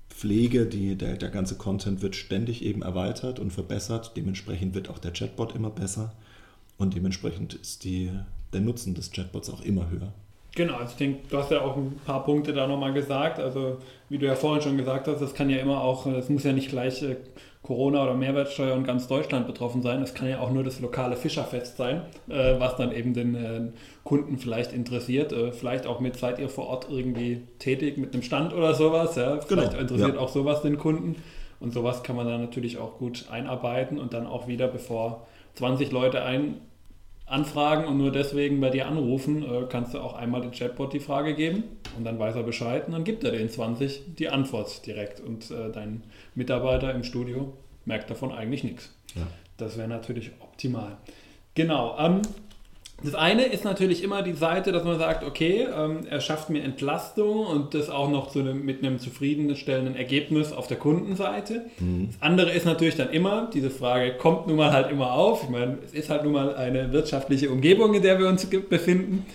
[0.10, 4.12] Pflege, die, der, der ganze Content wird ständig eben erweitert und verbessert.
[4.16, 6.14] Dementsprechend wird auch der Chatbot immer besser
[6.78, 8.12] und dementsprechend ist die,
[8.54, 10.14] der Nutzen des Chatbots auch immer höher.
[10.54, 13.40] Genau, also ich denke, du hast ja auch ein paar Punkte da nochmal gesagt.
[13.40, 13.78] Also
[14.10, 16.52] wie du ja vorhin schon gesagt hast, das kann ja immer auch, es muss ja
[16.52, 17.16] nicht gleich äh,
[17.72, 20.02] Corona oder Mehrwertsteuer und ganz Deutschland betroffen sein.
[20.02, 23.62] Es kann ja auch nur das lokale Fischerfest sein, äh, was dann eben den äh,
[24.04, 25.32] Kunden vielleicht interessiert.
[25.32, 29.16] Äh, vielleicht auch mit, seid ihr vor Ort irgendwie tätig mit einem Stand oder sowas.
[29.16, 29.40] Ja?
[29.40, 30.20] Vielleicht genau, interessiert ja.
[30.20, 31.16] auch sowas den Kunden.
[31.62, 35.94] Und sowas kann man dann natürlich auch gut einarbeiten und dann auch wieder, bevor 20
[35.94, 36.56] Leute ein
[37.32, 41.00] anfragen und nur deswegen bei dir anrufen, äh, kannst du auch einmal den Chatbot die
[41.00, 41.64] Frage geben
[41.98, 45.50] und dann weiß er Bescheid und dann gibt er den 20 die Antwort direkt und
[45.52, 46.04] äh, dein
[46.36, 47.54] Mitarbeiter im Studio
[47.86, 48.94] merkt davon eigentlich nichts.
[49.16, 49.28] Ja.
[49.58, 50.98] Das wäre natürlich optimal.
[51.56, 51.98] Genau.
[52.00, 52.22] Ähm,
[53.04, 56.64] das eine ist natürlich immer die Seite, dass man sagt, okay, ähm, er schafft mir
[56.64, 61.66] Entlastung und das auch noch zu einem, mit einem zufriedenstellenden Ergebnis auf der Kundenseite.
[61.80, 62.08] Mhm.
[62.08, 65.44] Das andere ist natürlich dann immer, diese Frage kommt nun mal halt immer auf.
[65.44, 69.26] Ich meine, es ist halt nun mal eine wirtschaftliche Umgebung, in der wir uns befinden.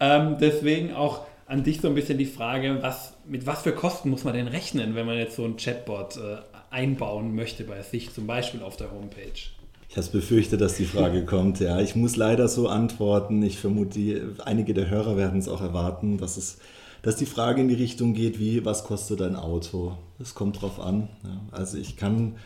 [0.00, 4.10] Ähm, deswegen auch an dich so ein bisschen die Frage, was, mit was für Kosten
[4.10, 6.36] muss man denn rechnen, wenn man jetzt so ein Chatbot äh,
[6.70, 9.53] einbauen möchte bei sich, zum Beispiel auf der Homepage?
[9.88, 11.60] Ich habe befürchtet, dass die Frage kommt.
[11.60, 13.42] Ja, ich muss leider so antworten.
[13.42, 16.58] Ich vermute, die, einige der Hörer werden es auch erwarten, dass, es,
[17.02, 19.96] dass die Frage in die Richtung geht, wie, was kostet ein Auto?
[20.18, 21.08] Das kommt drauf an.
[21.22, 22.36] Ja, also ich kann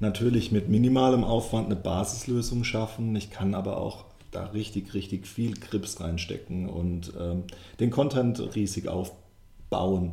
[0.00, 3.14] natürlich mit minimalem Aufwand eine Basislösung schaffen.
[3.16, 7.44] Ich kann aber auch da richtig, richtig viel Grips reinstecken und ähm,
[7.80, 10.12] den Content riesig aufbauen.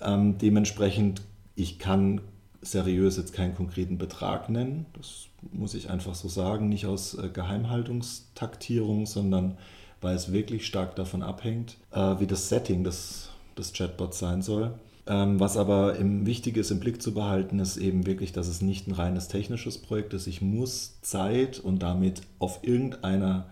[0.00, 1.22] Ähm, dementsprechend,
[1.54, 2.20] ich kann
[2.66, 4.86] seriös jetzt keinen konkreten Betrag nennen.
[4.94, 9.56] Das muss ich einfach so sagen, nicht aus äh, Geheimhaltungstaktierung, sondern
[10.00, 14.74] weil es wirklich stark davon abhängt, äh, wie das Setting des, des Chatbots sein soll.
[15.08, 18.88] Ähm, was aber wichtig ist, im Blick zu behalten, ist eben wirklich, dass es nicht
[18.88, 20.26] ein reines technisches Projekt ist.
[20.26, 23.46] Ich muss Zeit und damit auf irgendeiner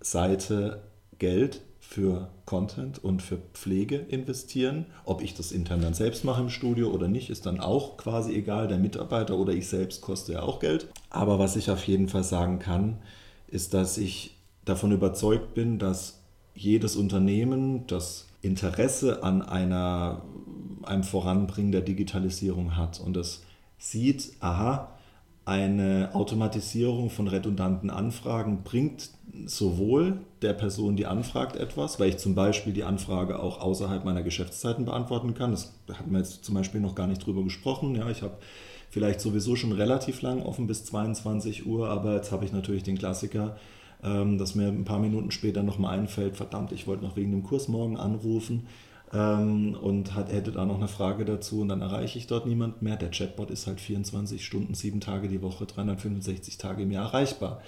[0.00, 0.82] Seite
[1.18, 1.60] Geld
[1.92, 4.86] für Content und für Pflege investieren.
[5.04, 8.32] Ob ich das intern dann selbst mache im Studio oder nicht, ist dann auch quasi
[8.32, 8.66] egal.
[8.66, 10.88] Der Mitarbeiter oder ich selbst koste ja auch Geld.
[11.10, 12.96] Aber was ich auf jeden Fall sagen kann,
[13.46, 16.22] ist, dass ich davon überzeugt bin, dass
[16.54, 20.22] jedes Unternehmen, das Interesse an einer,
[20.84, 23.42] einem Voranbringen der Digitalisierung hat und es
[23.76, 24.88] sieht, aha,
[25.44, 29.10] eine Automatisierung von redundanten Anfragen bringt
[29.46, 34.22] sowohl der Person, die anfragt, etwas, weil ich zum Beispiel die Anfrage auch außerhalb meiner
[34.22, 35.52] Geschäftszeiten beantworten kann.
[35.52, 37.94] Das hatten wir jetzt zum Beispiel noch gar nicht drüber gesprochen.
[37.94, 38.36] Ja, ich habe
[38.90, 42.98] vielleicht sowieso schon relativ lang offen bis 22 Uhr, aber jetzt habe ich natürlich den
[42.98, 43.56] Klassiker,
[44.02, 47.42] ähm, dass mir ein paar Minuten später nochmal einfällt, verdammt, ich wollte noch wegen dem
[47.42, 48.66] Kurs morgen anrufen
[49.12, 52.82] ähm, und hat, hätte da noch eine Frage dazu und dann erreiche ich dort niemand
[52.82, 52.96] mehr.
[52.96, 57.62] Der Chatbot ist halt 24 Stunden, sieben Tage die Woche, 365 Tage im Jahr erreichbar.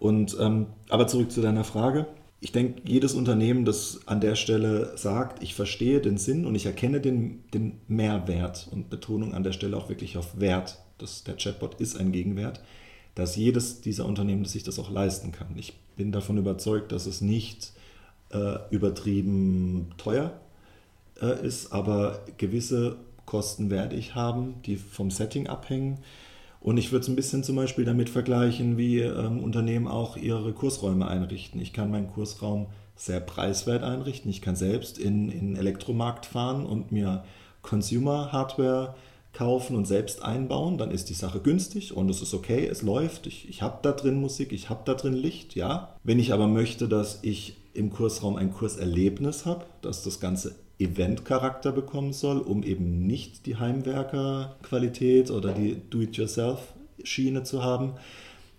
[0.00, 2.06] Und, ähm, aber zurück zu deiner Frage.
[2.40, 6.64] Ich denke, jedes Unternehmen, das an der Stelle sagt, ich verstehe den Sinn und ich
[6.64, 11.36] erkenne den, den Mehrwert und Betonung an der Stelle auch wirklich auf Wert, dass der
[11.36, 12.62] Chatbot ist ein Gegenwert,
[13.14, 15.48] dass jedes dieser Unternehmen sich das auch leisten kann.
[15.56, 17.72] Ich bin davon überzeugt, dass es nicht
[18.30, 20.40] äh, übertrieben teuer
[21.20, 25.98] äh, ist, aber gewisse Kosten werde ich haben, die vom Setting abhängen.
[26.60, 30.52] Und ich würde es ein bisschen zum Beispiel damit vergleichen, wie ähm, Unternehmen auch ihre
[30.52, 31.60] Kursräume einrichten.
[31.60, 34.30] Ich kann meinen Kursraum sehr preiswert einrichten.
[34.30, 37.24] Ich kann selbst in, in Elektromarkt fahren und mir
[37.62, 38.94] Consumer-Hardware
[39.32, 40.76] kaufen und selbst einbauen.
[40.76, 43.26] Dann ist die Sache günstig und es ist okay, es läuft.
[43.26, 45.94] Ich, ich habe da drin Musik, ich habe da drin Licht, ja.
[46.04, 51.72] Wenn ich aber möchte, dass ich im Kursraum ein Kurserlebnis habe, dass das Ganze Event-Charakter
[51.72, 57.92] bekommen soll, um eben nicht die Heimwerker-Qualität oder die Do-it-yourself-Schiene zu haben,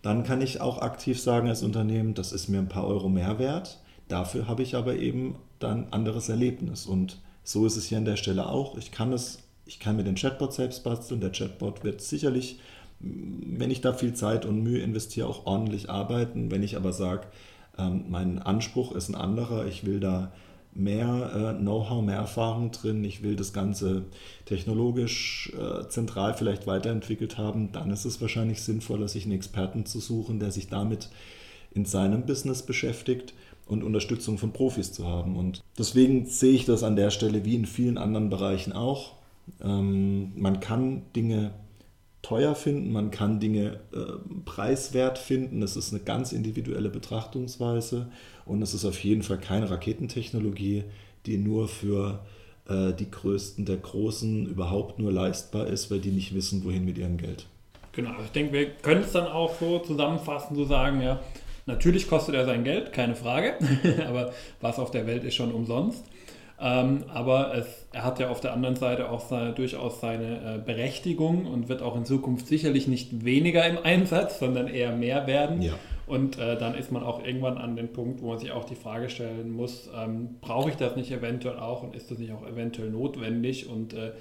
[0.01, 3.39] dann kann ich auch aktiv sagen als Unternehmen, das ist mir ein paar Euro mehr
[3.39, 3.79] wert.
[4.07, 6.85] Dafür habe ich aber eben dann anderes Erlebnis.
[6.85, 8.77] Und so ist es hier an der Stelle auch.
[8.77, 11.21] Ich kann es, ich kann mir den Chatbot selbst basteln.
[11.21, 12.59] Der Chatbot wird sicherlich,
[12.99, 16.51] wenn ich da viel Zeit und Mühe investiere, auch ordentlich arbeiten.
[16.51, 17.27] Wenn ich aber sage,
[17.77, 20.31] ähm, mein Anspruch ist ein anderer, ich will da
[20.73, 24.05] mehr äh, Know-how, mehr Erfahrung drin, ich will das Ganze
[24.45, 29.99] technologisch äh, zentral vielleicht weiterentwickelt haben, dann ist es wahrscheinlich sinnvoller, sich einen Experten zu
[29.99, 31.09] suchen, der sich damit
[31.73, 33.33] in seinem Business beschäftigt
[33.65, 35.37] und Unterstützung von Profis zu haben.
[35.37, 39.13] Und deswegen sehe ich das an der Stelle wie in vielen anderen Bereichen auch.
[39.61, 41.51] Ähm, man kann Dinge
[42.21, 45.61] teuer finden, man kann Dinge äh, preiswert finden.
[45.61, 48.07] Das ist eine ganz individuelle Betrachtungsweise
[48.51, 50.83] und es ist auf jeden Fall keine Raketentechnologie,
[51.25, 52.19] die nur für
[52.67, 56.97] äh, die Größten der Großen überhaupt nur leistbar ist, weil die nicht wissen, wohin mit
[56.97, 57.45] ihrem Geld.
[57.93, 61.21] Genau, ich denke, wir können es dann auch so zusammenfassen, so sagen, ja,
[61.65, 63.53] natürlich kostet er sein Geld, keine Frage,
[64.07, 66.03] aber was auf der Welt ist schon umsonst.
[66.59, 70.57] Ähm, aber es, er hat ja auf der anderen Seite auch seine, durchaus seine äh,
[70.59, 75.61] Berechtigung und wird auch in Zukunft sicherlich nicht weniger im Einsatz, sondern eher mehr werden.
[75.61, 75.73] Ja.
[76.11, 78.75] Und äh, dann ist man auch irgendwann an den Punkt, wo man sich auch die
[78.75, 82.45] Frage stellen muss, ähm, brauche ich das nicht eventuell auch und ist das nicht auch
[82.45, 83.69] eventuell notwendig?
[83.69, 84.11] Und äh,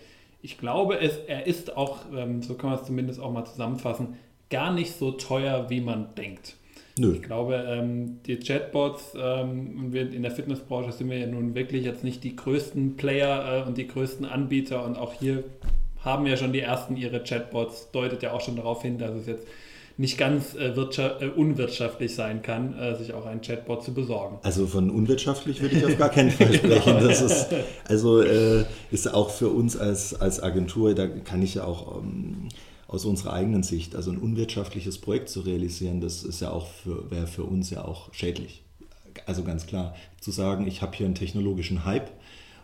[0.41, 4.15] ich glaube, es, er ist auch, ähm, so kann man es zumindest auch mal zusammenfassen,
[4.51, 6.55] gar nicht so teuer, wie man denkt.
[6.97, 7.13] Nö.
[7.15, 12.05] Ich glaube, ähm, die Chatbots, ähm, in der Fitnessbranche sind wir ja nun wirklich jetzt
[12.05, 15.43] nicht die größten Player äh, und die größten Anbieter und auch hier
[16.05, 19.27] haben ja schon die ersten ihre Chatbots, deutet ja auch schon darauf hin, dass es
[19.27, 19.49] jetzt
[20.01, 24.39] nicht ganz äh, äh, unwirtschaftlich sein kann, äh, sich auch einen Chatbot zu besorgen.
[24.43, 26.97] Also von unwirtschaftlich würde ich auf gar keinen Fall sprechen.
[26.97, 27.07] genau.
[27.07, 27.49] Das ist,
[27.87, 32.49] also äh, ist auch für uns als, als Agentur, da kann ich ja auch ähm,
[32.89, 37.11] aus unserer eigenen Sicht, also ein unwirtschaftliches Projekt zu realisieren, das ist ja auch für,
[37.11, 38.63] wäre für uns ja auch schädlich.
[39.27, 42.11] Also ganz klar, zu sagen, ich habe hier einen technologischen Hype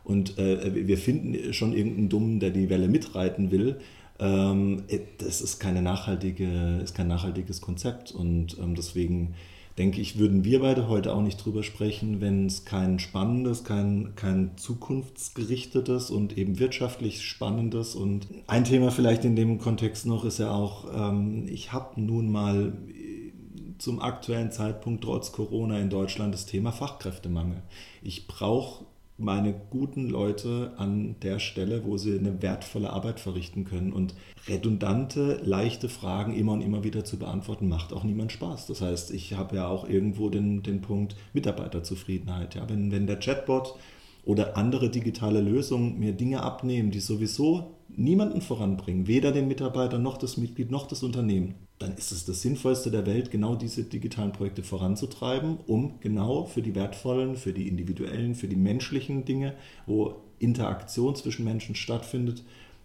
[0.04, 3.78] und äh, wir finden schon irgendeinen Dummen, der die Welle mitreiten will,
[4.18, 9.34] das ist, keine nachhaltige, ist kein nachhaltiges Konzept und ähm, deswegen
[9.78, 14.14] denke ich, würden wir beide heute auch nicht drüber sprechen, wenn es kein spannendes, kein,
[14.16, 20.38] kein zukunftsgerichtetes und eben wirtschaftlich spannendes und ein Thema vielleicht in dem Kontext noch ist
[20.38, 23.32] ja auch, ähm, ich habe nun mal äh,
[23.78, 27.62] zum aktuellen Zeitpunkt trotz Corona in Deutschland das Thema Fachkräftemangel.
[28.02, 28.85] Ich brauche
[29.18, 33.92] meine guten Leute an der Stelle, wo sie eine wertvolle Arbeit verrichten können.
[33.92, 34.14] Und
[34.46, 38.66] redundante, leichte Fragen immer und immer wieder zu beantworten, macht auch niemand Spaß.
[38.66, 42.54] Das heißt, ich habe ja auch irgendwo den, den Punkt Mitarbeiterzufriedenheit.
[42.54, 43.76] Ja, wenn, wenn der Chatbot
[44.24, 50.18] oder andere digitale Lösungen mir Dinge abnehmen, die sowieso niemanden voranbringen, weder den Mitarbeiter noch
[50.18, 54.32] das Mitglied noch das Unternehmen, dann ist es das Sinnvollste der Welt, genau diese digitalen
[54.32, 59.54] Projekte voranzutreiben, um genau für die wertvollen, für die individuellen, für die menschlichen Dinge,
[59.86, 62.42] wo Interaktion zwischen Menschen stattfindet,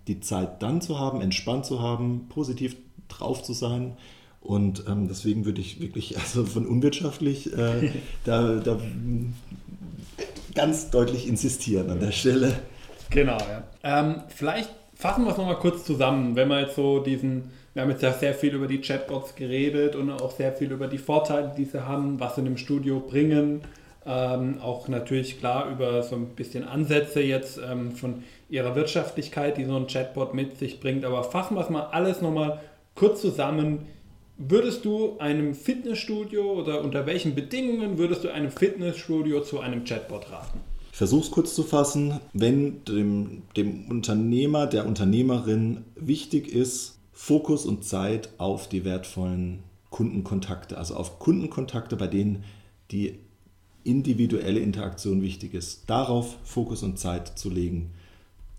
[0.07, 2.75] die Zeit dann zu haben, entspannt zu haben, positiv
[3.07, 3.97] drauf zu sein.
[4.41, 7.91] Und ähm, deswegen würde ich wirklich, also von unwirtschaftlich, äh,
[8.25, 8.77] da, da
[10.53, 12.59] ganz deutlich insistieren an der Stelle.
[13.09, 13.63] Genau, ja.
[13.83, 14.69] Ähm, vielleicht
[15.01, 18.11] fassen wir es nochmal kurz zusammen, wenn wir jetzt so diesen wir haben jetzt ja
[18.11, 21.85] sehr viel über die Chatbots geredet und auch sehr viel über die Vorteile, die sie
[21.85, 23.61] haben, was sie in dem Studio bringen.
[24.05, 29.63] Ähm, auch natürlich klar über so ein bisschen Ansätze jetzt ähm, von ihrer Wirtschaftlichkeit, die
[29.63, 31.05] so ein Chatbot mit sich bringt.
[31.05, 32.59] Aber fassen wir es mal alles nochmal
[32.95, 33.85] kurz zusammen.
[34.37, 40.29] Würdest du einem Fitnessstudio oder unter welchen Bedingungen würdest du einem Fitnessstudio zu einem Chatbot
[40.31, 40.59] raten?
[41.01, 42.19] Versuche es kurz zu fassen.
[42.31, 50.77] Wenn dem, dem Unternehmer, der Unternehmerin wichtig ist, Fokus und Zeit auf die wertvollen Kundenkontakte,
[50.77, 52.43] also auf Kundenkontakte, bei denen
[52.91, 53.17] die
[53.83, 55.89] individuelle Interaktion wichtig ist.
[55.89, 57.89] Darauf Fokus und Zeit zu legen,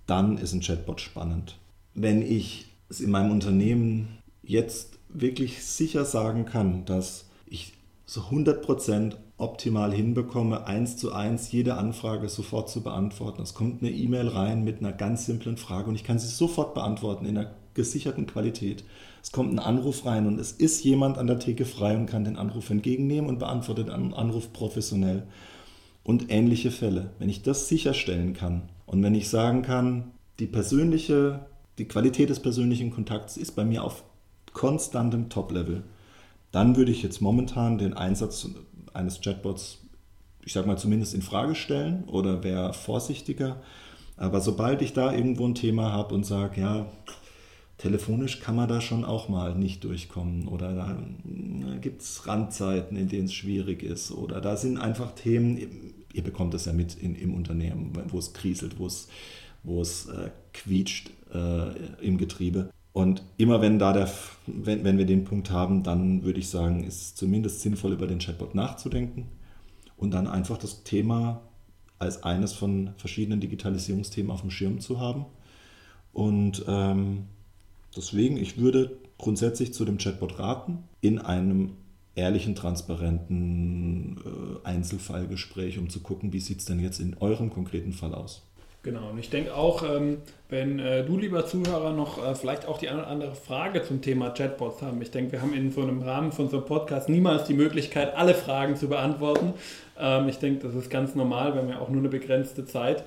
[0.09, 1.59] dann ist ein Chatbot spannend.
[1.94, 7.74] Wenn ich es in meinem Unternehmen jetzt wirklich sicher sagen kann, dass ich
[8.05, 13.42] so 100% optimal hinbekomme, eins zu eins jede Anfrage sofort zu beantworten.
[13.42, 16.74] Es kommt eine E-Mail rein mit einer ganz simplen Frage und ich kann sie sofort
[16.74, 18.85] beantworten in einer gesicherten Qualität.
[19.22, 22.24] Es kommt ein Anruf rein und es ist jemand an der Theke frei und kann
[22.24, 25.24] den Anruf entgegennehmen und beantwortet einen Anruf professionell.
[26.05, 27.11] Und ähnliche Fälle.
[27.18, 31.46] Wenn ich das sicherstellen kann und wenn ich sagen kann, die persönliche,
[31.78, 34.02] die Qualität des persönlichen Kontakts ist bei mir auf
[34.52, 35.85] konstantem Top-Level,
[36.52, 38.46] dann würde ich jetzt momentan den Einsatz
[38.94, 39.78] eines Chatbots,
[40.44, 43.57] ich sage mal zumindest in Frage stellen oder wäre vorsichtiger.
[44.16, 46.87] Aber sobald ich da irgendwo ein Thema habe und sage, ja,
[47.78, 50.96] telefonisch kann man da schon auch mal nicht durchkommen oder da
[51.81, 56.55] gibt es Randzeiten, in denen es schwierig ist oder da sind einfach Themen, ihr bekommt
[56.55, 59.09] das ja mit in, im Unternehmen, wo es kriselt, wo es,
[59.64, 62.70] wo es äh, quietscht äh, im Getriebe.
[62.92, 64.11] Und immer wenn, da der,
[64.46, 68.07] wenn, wenn wir den Punkt haben, dann würde ich sagen, ist es zumindest sinnvoll, über
[68.07, 69.28] den Chatbot nachzudenken
[69.96, 71.40] und dann einfach das Thema
[71.98, 75.24] als eines von verschiedenen Digitalisierungsthemen auf dem Schirm zu haben.
[76.12, 77.28] Und ähm,
[77.96, 81.72] Deswegen, ich würde grundsätzlich zu dem Chatbot raten, in einem
[82.14, 87.92] ehrlichen, transparenten äh, Einzelfallgespräch, um zu gucken, wie sieht es denn jetzt in eurem konkreten
[87.92, 88.42] Fall aus.
[88.83, 90.18] Genau, und ich denke auch, ähm,
[90.49, 94.03] wenn äh, du, lieber Zuhörer, noch äh, vielleicht auch die eine oder andere Frage zum
[94.03, 95.01] Thema Chatbots haben.
[95.01, 98.16] Ich denke, wir haben in so einem Rahmen von so einem Podcast niemals die Möglichkeit,
[98.16, 99.55] alle Fragen zu beantworten.
[100.01, 103.05] Ähm, ich denke, das ist ganz normal, wir haben ja auch nur eine begrenzte Zeit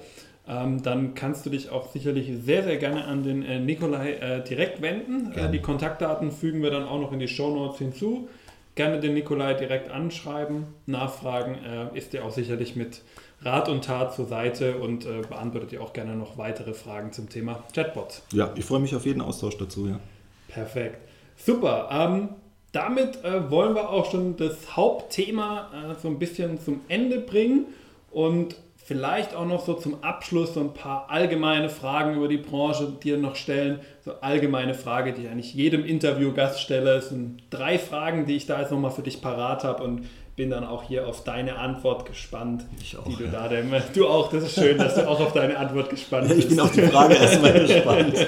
[0.48, 4.80] ähm, dann kannst du dich auch sicherlich sehr, sehr gerne an den äh, Nikolai direkt
[4.82, 5.32] wenden.
[5.32, 8.30] Äh, die Kontaktdaten fügen wir dann auch noch in die Show Notes hinzu.
[8.76, 11.58] Gerne den Nikolai direkt anschreiben, nachfragen,
[11.94, 13.04] ist dir auch sicherlich mit
[13.42, 17.30] Rat und Tat zur Seite und äh, beantwortet ihr auch gerne noch weitere Fragen zum
[17.30, 18.24] Thema Chatbots.
[18.32, 20.00] Ja, ich freue mich auf jeden Austausch dazu, ja.
[20.48, 20.98] Perfekt.
[21.38, 21.90] Super.
[21.92, 22.30] Ähm,
[22.72, 27.66] damit äh, wollen wir auch schon das Hauptthema äh, so ein bisschen zum Ende bringen
[28.12, 28.56] und
[28.86, 33.18] vielleicht auch noch so zum Abschluss so ein paar allgemeine Fragen über die Branche dir
[33.18, 33.80] noch stellen.
[34.04, 36.96] So allgemeine Frage, die ich eigentlich jedem Interviewgast stelle.
[36.98, 40.06] Es sind drei Fragen, die ich da jetzt nochmal für dich parat habe und
[40.36, 42.66] bin dann auch hier auf deine Antwort gespannt.
[42.82, 43.06] Ich auch.
[43.06, 43.32] Die du, ja.
[43.32, 46.40] da dem, du auch, das ist schön, dass du auch auf deine Antwort gespannt bist.
[46.40, 48.28] ich bin auf die Frage erstmal gespannt.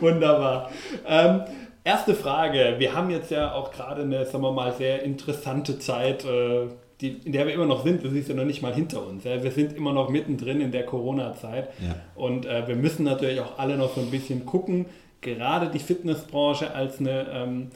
[0.00, 0.70] Wunderbar.
[1.06, 1.42] Ähm,
[1.84, 2.74] erste Frage.
[2.78, 6.66] Wir haben jetzt ja auch gerade eine, sagen wir mal, sehr interessante Zeit, äh,
[7.00, 8.04] die, in der wir immer noch sind.
[8.04, 9.22] Das ist ja noch nicht mal hinter uns.
[9.22, 9.40] Ja.
[9.40, 11.68] Wir sind immer noch mittendrin in der Corona-Zeit.
[11.80, 11.94] Ja.
[12.16, 14.86] Und äh, wir müssen natürlich auch alle noch so ein bisschen gucken.
[15.20, 17.70] Gerade die Fitnessbranche als eine ähm,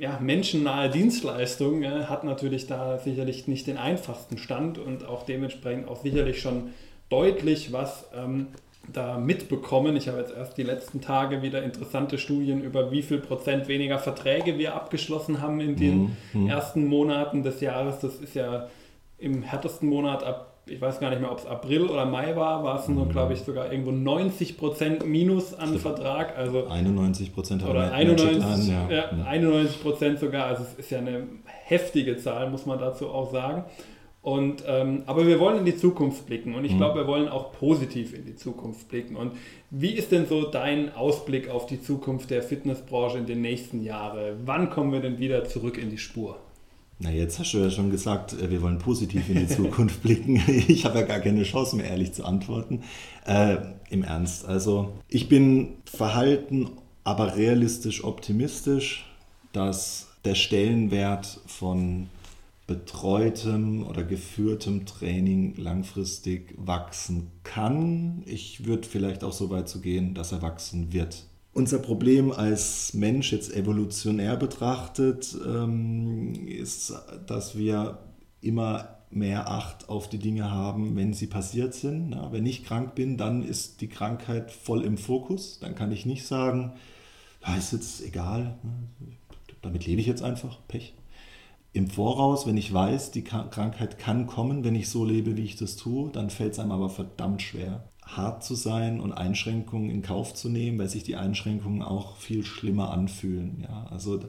[0.00, 5.88] ja, menschennahe Dienstleistung äh, hat natürlich da sicherlich nicht den einfachsten Stand und auch dementsprechend
[5.88, 6.70] auch sicherlich schon
[7.10, 8.46] deutlich was ähm,
[8.88, 9.94] da mitbekommen.
[9.96, 13.98] Ich habe jetzt erst die letzten Tage wieder interessante Studien über wie viel Prozent weniger
[13.98, 16.48] Verträge wir abgeschlossen haben in den Mhm.
[16.48, 18.00] ersten Monaten des Jahres.
[18.00, 18.68] Das ist ja
[19.18, 22.62] im härtesten Monat ab, ich weiß gar nicht mehr, ob es April oder Mai war,
[22.62, 25.78] war es nur, glaube ich, sogar irgendwo 90 Prozent Minus an.
[25.78, 26.36] Vertrag.
[26.38, 29.24] Also 91 Prozent haben oder wir 91, an, ja, ja.
[29.26, 30.46] 91 Prozent sogar.
[30.46, 31.26] Also es ist ja eine
[31.64, 33.64] heftige Zahl, muss man dazu auch sagen.
[34.22, 36.76] Und, ähm, aber wir wollen in die Zukunft blicken und ich Mhm.
[36.76, 39.16] glaube, wir wollen auch positiv in die Zukunft blicken.
[39.16, 39.32] Und
[39.70, 44.42] wie ist denn so dein Ausblick auf die Zukunft der Fitnessbranche in den nächsten Jahren?
[44.44, 46.36] Wann kommen wir denn wieder zurück in die Spur?
[47.02, 50.36] Na, jetzt hast du ja schon gesagt, äh, wir wollen positiv in die Zukunft blicken.
[50.68, 52.82] Ich habe ja gar keine Chance mehr, ehrlich zu antworten.
[53.26, 53.56] Äh,
[53.88, 54.44] Im Ernst.
[54.44, 56.70] Also, ich bin verhalten,
[57.02, 59.06] aber realistisch optimistisch,
[59.52, 62.08] dass der Stellenwert von
[62.66, 68.22] betreutem oder geführtem Training langfristig wachsen kann.
[68.26, 71.24] Ich würde vielleicht auch so weit zu gehen, dass er wachsen wird.
[71.52, 76.94] Unser Problem als Mensch jetzt evolutionär betrachtet ähm, ist,
[77.26, 77.98] dass wir
[78.40, 82.16] immer mehr Acht auf die Dinge haben, wenn sie passiert sind.
[82.30, 85.58] Wenn ich krank bin, dann ist die Krankheit voll im Fokus.
[85.58, 86.72] Dann kann ich nicht sagen,
[87.44, 88.88] ja, ist jetzt egal, ne,
[89.62, 90.94] damit lebe ich jetzt einfach, Pech.
[91.72, 95.56] Im Voraus, wenn ich weiß, die Krankheit kann kommen, wenn ich so lebe, wie ich
[95.56, 100.02] das tue, dann fällt es einem aber verdammt schwer, hart zu sein und Einschränkungen in
[100.02, 103.64] Kauf zu nehmen, weil sich die Einschränkungen auch viel schlimmer anfühlen.
[103.68, 104.20] Ja, also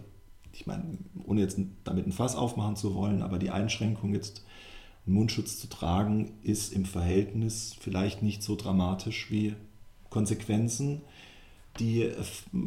[0.53, 4.45] ich meine, ohne jetzt damit ein Fass aufmachen zu wollen, aber die Einschränkung jetzt
[5.05, 9.55] einen Mundschutz zu tragen, ist im Verhältnis vielleicht nicht so dramatisch wie
[10.09, 11.01] Konsequenzen,
[11.79, 12.13] die äh,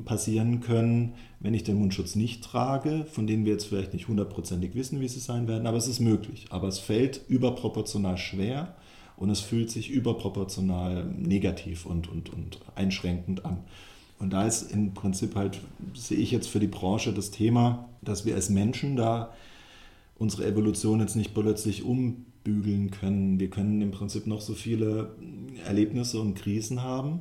[0.05, 4.75] passieren können, wenn ich den Mundschutz nicht trage, von denen wir jetzt vielleicht nicht hundertprozentig
[4.75, 6.47] wissen, wie sie sein werden, aber es ist möglich.
[6.51, 8.75] Aber es fällt überproportional schwer
[9.17, 13.59] und es fühlt sich überproportional negativ und, und, und einschränkend an.
[14.19, 15.61] Und da ist im Prinzip halt,
[15.95, 19.35] sehe ich jetzt für die Branche das Thema, dass wir als Menschen da
[20.17, 23.41] unsere Evolution jetzt nicht plötzlich umbügeln können.
[23.41, 25.15] Wir können im Prinzip noch so viele
[25.67, 27.21] Erlebnisse und Krisen haben.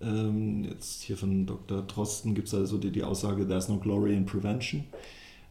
[0.00, 1.82] Ähm, jetzt hier von Dr.
[1.82, 4.84] Drosten gibt es also die, die Aussage, there's no glory in prevention.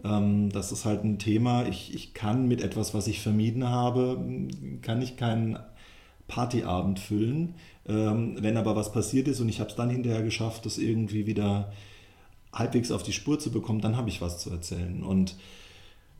[0.05, 1.67] Ähm, das ist halt ein Thema.
[1.67, 4.47] Ich, ich kann mit etwas, was ich vermieden habe,
[4.81, 5.57] kann ich keinen
[6.27, 7.55] Partyabend füllen.
[7.87, 11.25] Ähm, wenn aber was passiert ist und ich habe es dann hinterher geschafft, das irgendwie
[11.25, 11.71] wieder
[12.53, 15.03] halbwegs auf die Spur zu bekommen, dann habe ich was zu erzählen.
[15.03, 15.35] Und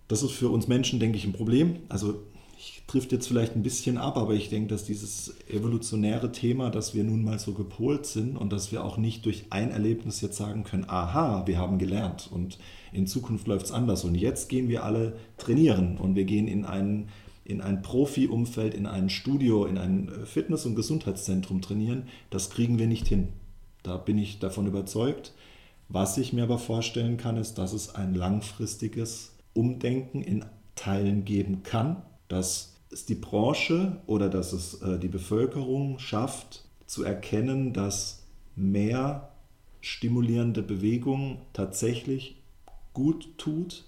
[0.07, 1.77] das ist für uns Menschen, denke ich, ein Problem.
[1.89, 2.23] Also
[2.87, 7.03] trifft jetzt vielleicht ein bisschen ab, aber ich denke, dass dieses evolutionäre Thema, dass wir
[7.03, 10.63] nun mal so gepolt sind und dass wir auch nicht durch ein Erlebnis jetzt sagen
[10.63, 12.59] können, aha, wir haben gelernt und
[12.93, 16.63] in Zukunft läuft es anders und jetzt gehen wir alle trainieren und wir gehen in
[16.63, 17.09] ein,
[17.43, 22.87] in ein Profi-Umfeld, in ein Studio, in ein Fitness- und Gesundheitszentrum trainieren, das kriegen wir
[22.87, 23.29] nicht hin.
[23.81, 25.33] Da bin ich davon überzeugt.
[25.89, 30.43] Was ich mir aber vorstellen kann, ist, dass es ein langfristiges Umdenken in
[30.75, 37.03] Teilen geben kann, dass es die Branche oder dass es äh, die Bevölkerung schafft zu
[37.03, 38.23] erkennen, dass
[38.55, 39.31] mehr
[39.81, 42.41] stimulierende Bewegung tatsächlich
[42.93, 43.83] gut tut,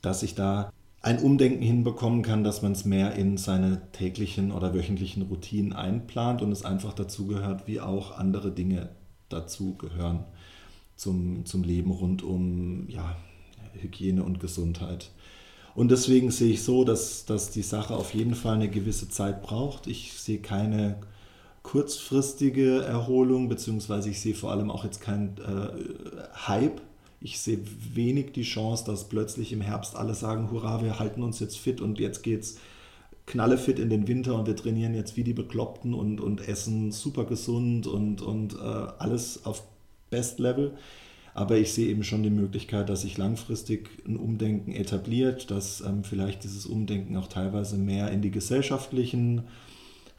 [0.00, 4.72] dass ich da ein Umdenken hinbekommen kann, dass man es mehr in seine täglichen oder
[4.72, 8.90] wöchentlichen Routinen einplant und es einfach dazu gehört, wie auch andere Dinge
[9.28, 10.24] dazu gehören
[10.94, 13.16] zum, zum Leben rund um ja,
[13.72, 15.10] Hygiene und Gesundheit.
[15.74, 19.42] Und deswegen sehe ich so, dass, dass die Sache auf jeden Fall eine gewisse Zeit
[19.42, 19.86] braucht.
[19.86, 20.96] Ich sehe keine
[21.62, 26.80] kurzfristige Erholung, beziehungsweise ich sehe vor allem auch jetzt keinen äh, Hype.
[27.20, 27.60] Ich sehe
[27.94, 31.80] wenig die Chance, dass plötzlich im Herbst alle sagen, hurra, wir halten uns jetzt fit
[31.80, 32.58] und jetzt geht's
[33.26, 37.24] knallefit in den Winter und wir trainieren jetzt wie die Bekloppten und, und essen super
[37.24, 39.62] gesund und, und äh, alles auf
[40.10, 40.72] Best Level.
[41.34, 46.04] Aber ich sehe eben schon die Möglichkeit, dass sich langfristig ein Umdenken etabliert, dass ähm,
[46.04, 49.44] vielleicht dieses Umdenken auch teilweise mehr in die gesellschaftlichen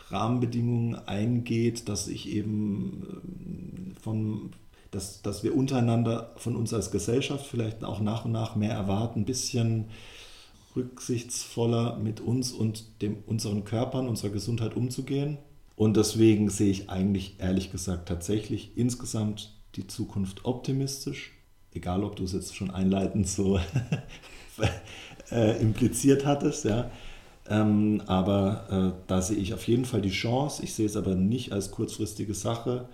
[0.10, 4.52] Rahmenbedingungen eingeht, dass ich eben ähm, von,
[4.90, 9.22] dass, dass wir untereinander von uns als Gesellschaft vielleicht auch nach und nach mehr erwarten,
[9.22, 9.86] ein bisschen
[10.76, 15.38] rücksichtsvoller mit uns und dem, unseren Körpern, unserer Gesundheit umzugehen.
[15.76, 21.32] Und deswegen sehe ich eigentlich ehrlich gesagt tatsächlich insgesamt die Zukunft optimistisch.
[21.74, 23.60] Egal, ob du es jetzt schon einleitend so
[25.32, 26.92] äh, impliziert hattest, ja.
[27.50, 30.64] Ähm, aber äh, da sehe ich auf jeden Fall die Chance.
[30.64, 32.88] Ich sehe es aber nicht als kurzfristige Sache.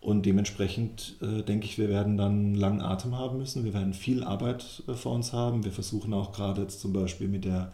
[0.00, 3.64] Und dementsprechend äh, denke ich, wir werden dann langen Atem haben müssen.
[3.64, 5.64] Wir werden viel Arbeit äh, vor uns haben.
[5.64, 7.72] Wir versuchen auch gerade jetzt zum Beispiel mit der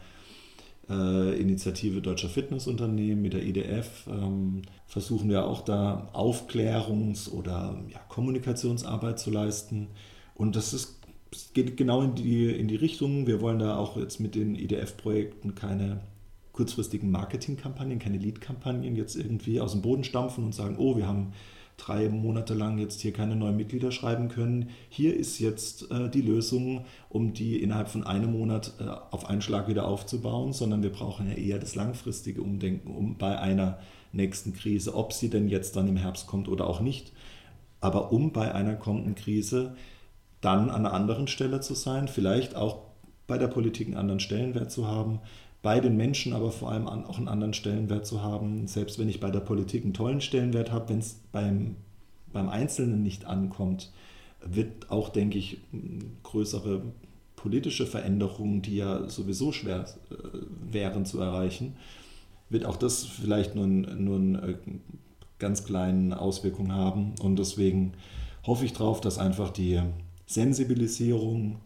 [0.88, 7.98] äh, Initiative Deutscher Fitnessunternehmen, mit der IDF, ähm, versuchen wir auch da Aufklärungs- oder ja,
[8.08, 9.88] Kommunikationsarbeit zu leisten.
[10.34, 11.00] Und das ist,
[11.54, 13.26] geht genau in die, in die Richtung.
[13.26, 16.00] Wir wollen da auch jetzt mit den IDF-Projekten keine
[16.52, 21.32] kurzfristigen Marketingkampagnen, keine Lead-Kampagnen jetzt irgendwie aus dem Boden stampfen und sagen, oh, wir haben
[21.84, 24.70] drei Monate lang jetzt hier keine neuen Mitglieder schreiben können.
[24.88, 29.42] Hier ist jetzt äh, die Lösung, um die innerhalb von einem Monat äh, auf einen
[29.42, 33.78] Schlag wieder aufzubauen, sondern wir brauchen ja eher das langfristige Umdenken, um bei einer
[34.12, 37.12] nächsten Krise, ob sie denn jetzt dann im Herbst kommt oder auch nicht,
[37.80, 39.74] aber um bei einer kommenden Krise
[40.40, 42.78] dann an einer anderen Stelle zu sein, vielleicht auch
[43.26, 45.20] bei der Politik einen anderen Stellenwert zu haben,
[45.62, 48.66] bei den Menschen aber vor allem auch einen anderen Stellenwert zu haben.
[48.66, 51.76] Selbst wenn ich bei der Politik einen tollen Stellenwert habe, wenn es beim,
[52.32, 53.92] beim Einzelnen nicht ankommt,
[54.44, 55.58] wird auch, denke ich,
[56.24, 56.82] größere
[57.36, 60.14] politische Veränderungen, die ja sowieso schwer äh,
[60.70, 61.76] wären zu erreichen,
[62.50, 64.56] wird auch das vielleicht nur, nur eine äh,
[65.38, 67.14] ganz kleine Auswirkung haben.
[67.20, 67.92] Und deswegen
[68.46, 69.80] hoffe ich darauf, dass einfach die
[70.26, 71.60] Sensibilisierung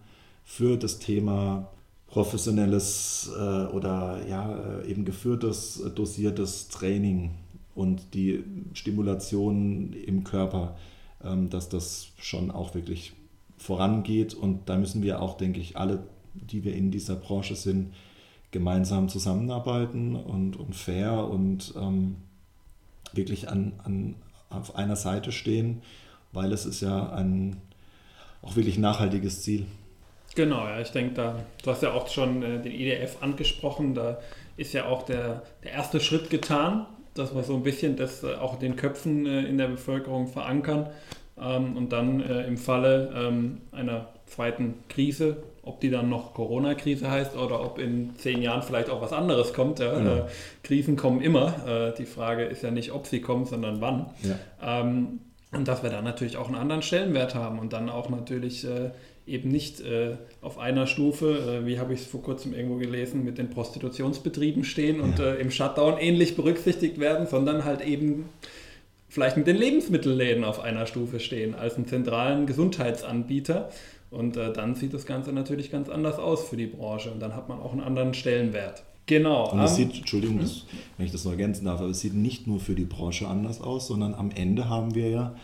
[0.44, 1.70] für das Thema
[2.16, 7.32] professionelles äh, oder ja, äh, eben geführtes, äh, dosiertes Training
[7.74, 8.42] und die
[8.72, 10.78] Stimulation im Körper,
[11.22, 13.12] ähm, dass das schon auch wirklich
[13.58, 14.32] vorangeht.
[14.32, 17.92] Und da müssen wir auch, denke ich, alle, die wir in dieser Branche sind,
[18.50, 22.16] gemeinsam zusammenarbeiten und, und fair und ähm,
[23.12, 24.14] wirklich an, an,
[24.48, 25.82] auf einer Seite stehen,
[26.32, 27.56] weil es ist ja ein
[28.40, 29.66] auch wirklich nachhaltiges Ziel.
[30.36, 34.18] Genau, ja, ich denke, da, du hast ja auch schon äh, den IDF angesprochen, da
[34.58, 38.34] ist ja auch der, der erste Schritt getan, dass wir so ein bisschen das äh,
[38.34, 40.90] auch in den Köpfen äh, in der Bevölkerung verankern
[41.40, 47.10] ähm, und dann äh, im Falle ähm, einer zweiten Krise, ob die dann noch Corona-Krise
[47.10, 49.78] heißt oder ob in zehn Jahren vielleicht auch was anderes kommt.
[49.78, 49.94] Ja?
[49.94, 50.16] Genau.
[50.16, 50.22] Äh,
[50.64, 51.66] Krisen kommen immer.
[51.66, 54.10] Äh, die Frage ist ja nicht, ob sie kommen, sondern wann.
[54.22, 54.80] Ja.
[54.80, 55.20] Ähm,
[55.52, 58.66] und dass wir dann natürlich auch einen anderen Stellenwert haben und dann auch natürlich
[59.26, 63.24] eben nicht äh, auf einer Stufe, äh, wie habe ich es vor kurzem irgendwo gelesen,
[63.24, 65.32] mit den Prostitutionsbetrieben stehen und ja.
[65.32, 68.26] äh, im Shutdown ähnlich berücksichtigt werden, sondern halt eben
[69.08, 73.70] vielleicht mit den Lebensmittelläden auf einer Stufe stehen als einen zentralen Gesundheitsanbieter.
[74.10, 77.34] Und äh, dann sieht das Ganze natürlich ganz anders aus für die Branche und dann
[77.34, 78.84] hat man auch einen anderen Stellenwert.
[79.06, 79.50] Genau.
[79.52, 80.64] Und es sieht, Entschuldigung, das,
[80.96, 83.60] wenn ich das noch ergänzen darf, aber es sieht nicht nur für die Branche anders
[83.60, 85.34] aus, sondern am Ende haben wir ja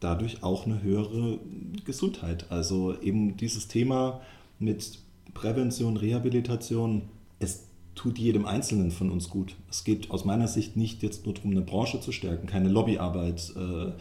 [0.00, 1.38] dadurch auch eine höhere
[1.84, 2.46] Gesundheit.
[2.50, 4.20] Also eben dieses Thema
[4.58, 4.98] mit
[5.34, 7.02] Prävention, Rehabilitation,
[7.38, 9.56] es tut jedem Einzelnen von uns gut.
[9.70, 13.52] Es geht aus meiner Sicht nicht jetzt nur darum, eine Branche zu stärken, keine Lobbyarbeit.
[13.56, 13.92] Äh,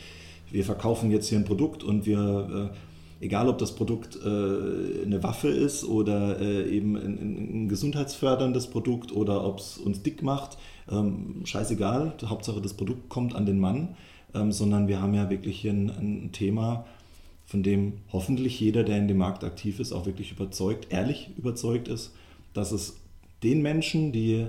[0.51, 2.71] wir verkaufen jetzt hier ein Produkt und wir,
[3.19, 9.43] äh, egal ob das Produkt äh, eine Waffe ist oder eben ein gesundheitsförderndes Produkt oder
[9.43, 10.57] ob es uns dick macht,
[10.89, 13.95] ähm, scheißegal, Hauptsache das Produkt kommt an den Mann
[14.38, 16.85] ähm, sondern wir haben ja wirklich hier ein, ein, Thema,
[17.45, 21.88] von dem hoffentlich jeder, der in dem Markt aktiv ist, auch wirklich überzeugt, ehrlich überzeugt
[21.88, 22.13] ist,
[22.53, 22.97] dass es
[23.43, 24.47] den Menschen, die,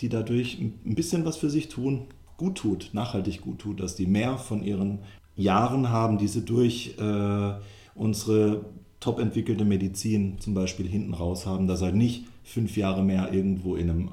[0.00, 2.02] die dadurch ein bisschen was für sich tun,
[2.36, 4.98] gut tut, nachhaltig gut tut, dass die mehr von ihren
[5.36, 7.52] Jahren haben, die sie durch äh,
[7.94, 8.64] unsere
[9.00, 13.76] top entwickelte Medizin zum Beispiel hinten raus haben, dass halt nicht fünf Jahre mehr irgendwo
[13.76, 14.10] in einem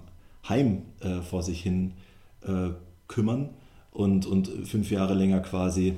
[0.48, 1.94] Heim äh, vor sich hin
[2.46, 2.70] äh,
[3.08, 3.50] kümmern,
[3.92, 5.96] und, und fünf Jahre länger quasi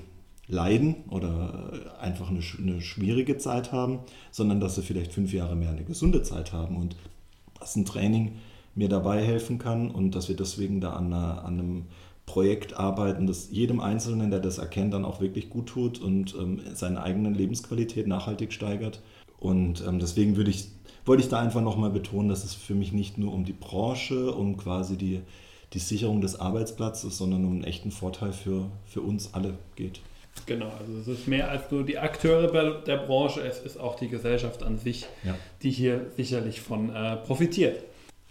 [0.47, 1.71] leiden oder
[2.01, 3.99] einfach eine, eine schwierige Zeit haben,
[4.31, 6.95] sondern dass sie vielleicht fünf Jahre mehr eine gesunde Zeit haben und
[7.59, 8.33] dass ein Training
[8.75, 11.85] mir dabei helfen kann und dass wir deswegen da an, einer, an einem
[12.25, 16.61] Projekt arbeiten, das jedem Einzelnen, der das erkennt, dann auch wirklich gut tut und ähm,
[16.73, 19.01] seine eigene Lebensqualität nachhaltig steigert.
[19.39, 20.69] Und ähm, deswegen würde ich
[21.05, 24.33] wollte ich da einfach nochmal betonen, dass es für mich nicht nur um die Branche,
[24.33, 25.19] um quasi die,
[25.73, 30.01] die Sicherung des Arbeitsplatzes, sondern um einen echten Vorteil für, für uns alle geht.
[30.45, 34.07] Genau, also es ist mehr als nur die Akteure der Branche, es ist auch die
[34.07, 35.35] Gesellschaft an sich, ja.
[35.61, 37.83] die hier sicherlich von äh, profitiert.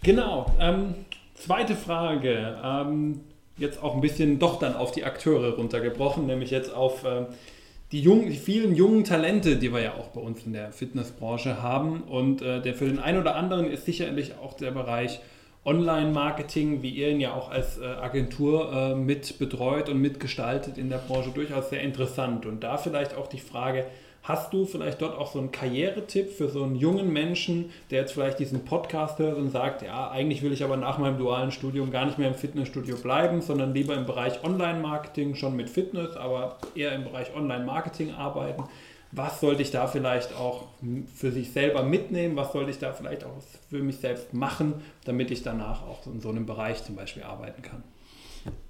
[0.03, 0.95] Genau, ähm,
[1.35, 2.57] zweite Frage.
[2.63, 3.21] Ähm,
[3.57, 7.25] jetzt auch ein bisschen doch dann auf die Akteure runtergebrochen, nämlich jetzt auf äh,
[7.91, 11.61] die, jungen, die vielen jungen Talente, die wir ja auch bei uns in der Fitnessbranche
[11.61, 12.01] haben.
[12.03, 15.19] Und äh, der für den einen oder anderen ist sicherlich auch der Bereich
[15.65, 20.89] Online-Marketing, wie ihr ihn ja auch als äh, Agentur äh, mit betreut und mitgestaltet in
[20.89, 22.45] der Branche, durchaus sehr interessant.
[22.45, 23.85] Und da vielleicht auch die Frage,
[24.23, 28.13] Hast du vielleicht dort auch so einen Karrieretipp für so einen jungen Menschen, der jetzt
[28.13, 31.91] vielleicht diesen Podcast hört und sagt, ja, eigentlich will ich aber nach meinem dualen Studium
[31.91, 36.55] gar nicht mehr im Fitnessstudio bleiben, sondern lieber im Bereich Online-Marketing schon mit Fitness, aber
[36.73, 38.63] eher im Bereich Online-Marketing arbeiten.
[39.15, 40.69] Was sollte ich da vielleicht auch
[41.13, 42.35] für sich selber mitnehmen?
[42.35, 43.37] Was sollte ich da vielleicht auch
[43.69, 44.73] für mich selbst machen,
[45.05, 47.83] damit ich danach auch in so einem Bereich zum Beispiel arbeiten kann?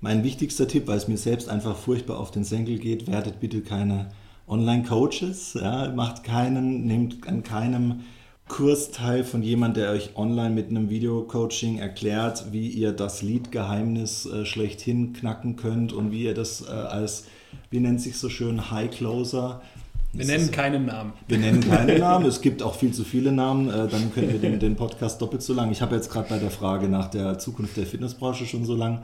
[0.02, 3.62] Mein wichtigster Tipp, weil es mir selbst einfach furchtbar auf den Senkel geht, werdet bitte
[3.62, 4.12] keine
[4.48, 8.02] Online-Coaches, ja, macht keinen, nehmt an keinem
[8.50, 14.26] Kurs teil von jemand, der euch online mit einem Video-Coaching erklärt, wie ihr das Lead-Geheimnis
[14.26, 17.26] äh, schlechthin knacken könnt und wie ihr das äh, als,
[17.70, 19.62] wie nennt sich so schön, High-Closer
[20.14, 21.14] wir nennen keinen Namen.
[21.28, 22.26] Wir nennen keinen Namen.
[22.26, 23.70] Es gibt auch viel zu viele Namen.
[23.70, 25.72] Äh, dann können wir den, den Podcast doppelt so lang.
[25.72, 29.04] Ich habe jetzt gerade bei der Frage nach der Zukunft der Fitnessbranche schon so lang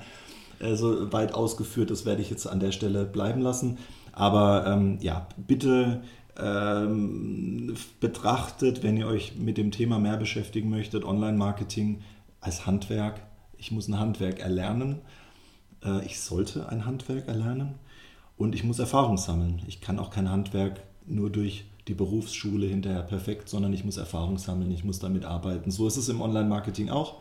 [0.59, 1.89] äh, so weit ausgeführt.
[1.89, 3.79] Das werde ich jetzt an der Stelle bleiben lassen.
[4.11, 6.01] Aber ähm, ja, bitte
[6.37, 12.01] ähm, betrachtet, wenn ihr euch mit dem Thema mehr beschäftigen möchtet, Online-Marketing
[12.39, 13.21] als Handwerk.
[13.57, 14.99] Ich muss ein Handwerk erlernen.
[15.83, 17.75] Äh, ich sollte ein Handwerk erlernen.
[18.37, 19.61] Und ich muss Erfahrung sammeln.
[19.67, 24.37] Ich kann auch kein Handwerk nur durch die Berufsschule hinterher perfekt, sondern ich muss Erfahrung
[24.37, 25.71] sammeln, ich muss damit arbeiten.
[25.71, 27.15] So ist es im Online-Marketing auch.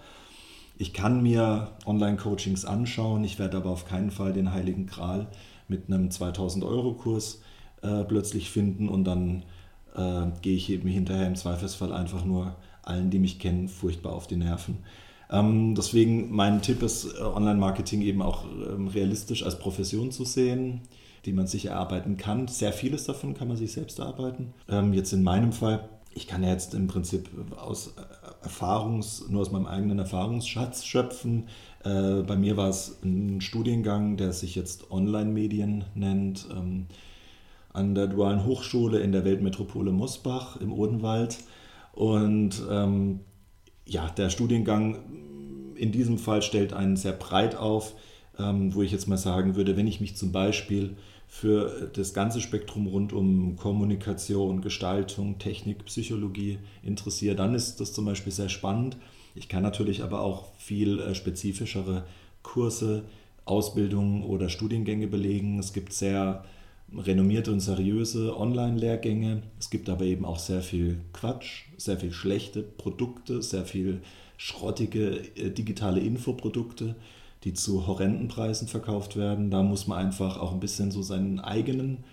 [0.77, 5.27] Ich kann mir Online-Coachings anschauen, ich werde aber auf keinen Fall den heiligen Gral
[5.67, 7.41] mit einem 2000 Euro Kurs
[7.83, 9.43] äh, plötzlich finden und dann
[9.97, 14.27] äh, gehe ich eben hinterher im Zweifelsfall einfach nur allen, die mich kennen, furchtbar auf
[14.27, 14.79] die Nerven.
[15.31, 20.83] Ähm, deswegen mein Tipp ist, äh, Online-Marketing eben auch ähm, realistisch als Profession zu sehen,
[21.25, 22.49] die man sich erarbeiten kann.
[22.49, 24.55] Sehr vieles davon kann man sich selbst erarbeiten.
[24.69, 29.43] Ähm, jetzt in meinem Fall, ich kann ja jetzt im Prinzip aus äh, Erfahrungs, nur
[29.43, 31.49] aus meinem eigenen Erfahrungsschatz schöpfen.
[31.85, 36.87] Äh, bei mir war es ein Studiengang, der sich jetzt Online-Medien nennt, ähm,
[37.73, 41.39] an der Dualen Hochschule in der Weltmetropole Mosbach im Odenwald.
[41.93, 43.21] Und ähm,
[43.87, 44.99] ja, der Studiengang
[45.75, 47.95] in diesem Fall stellt einen sehr breit auf,
[48.39, 52.41] ähm, wo ich jetzt mal sagen würde, wenn ich mich zum Beispiel für das ganze
[52.41, 58.97] Spektrum rund um Kommunikation, Gestaltung, Technik, Psychologie interessiere, dann ist das zum Beispiel sehr spannend.
[59.35, 62.05] Ich kann natürlich aber auch viel äh, spezifischere
[62.43, 63.05] Kurse,
[63.45, 65.59] Ausbildungen oder Studiengänge belegen.
[65.59, 66.45] Es gibt sehr
[66.97, 69.43] renommierte und seriöse Online-Lehrgänge.
[69.59, 74.01] Es gibt aber eben auch sehr viel Quatsch, sehr viel schlechte Produkte, sehr viel
[74.39, 76.95] schrottige äh, digitale Infoprodukte,
[77.45, 79.51] die zu horrenden Preisen verkauft werden.
[79.51, 82.05] Da muss man einfach auch ein bisschen so seinen eigenen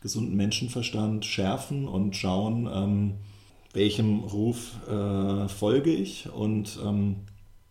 [0.00, 3.14] gesunden Menschenverstand schärfen und schauen, ähm,
[3.72, 6.30] welchem Ruf äh, folge ich.
[6.30, 7.16] Und ähm,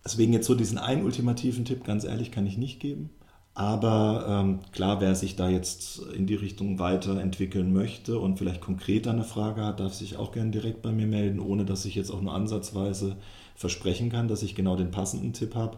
[0.05, 3.09] deswegen jetzt so diesen einen ultimativen Tipp, ganz ehrlich, kann ich nicht geben.
[3.55, 9.05] Aber ähm, klar, wer sich da jetzt in die Richtung weiterentwickeln möchte und vielleicht konkret
[9.07, 12.11] eine Frage hat, darf sich auch gerne direkt bei mir melden, ohne dass ich jetzt
[12.11, 13.17] auch nur ansatzweise
[13.55, 15.77] versprechen kann, dass ich genau den passenden Tipp habe.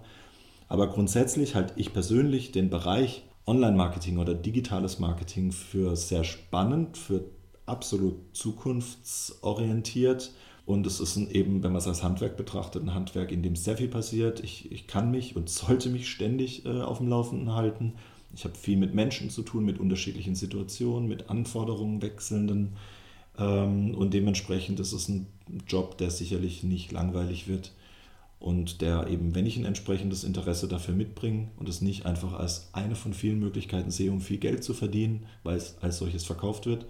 [0.71, 7.25] Aber grundsätzlich halte ich persönlich den Bereich Online-Marketing oder digitales Marketing für sehr spannend, für
[7.65, 10.31] absolut zukunftsorientiert.
[10.65, 13.75] Und es ist eben, wenn man es als Handwerk betrachtet, ein Handwerk, in dem sehr
[13.75, 14.41] viel passiert.
[14.45, 17.95] Ich, ich kann mich und sollte mich ständig äh, auf dem Laufenden halten.
[18.33, 22.77] Ich habe viel mit Menschen zu tun, mit unterschiedlichen Situationen, mit Anforderungen wechselnden.
[23.37, 25.27] Ähm, und dementsprechend ist es ein
[25.67, 27.73] Job, der sicherlich nicht langweilig wird
[28.41, 32.69] und der eben, wenn ich ein entsprechendes Interesse dafür mitbringe und es nicht einfach als
[32.73, 36.65] eine von vielen Möglichkeiten sehe, um viel Geld zu verdienen, weil es als solches verkauft
[36.65, 36.87] wird,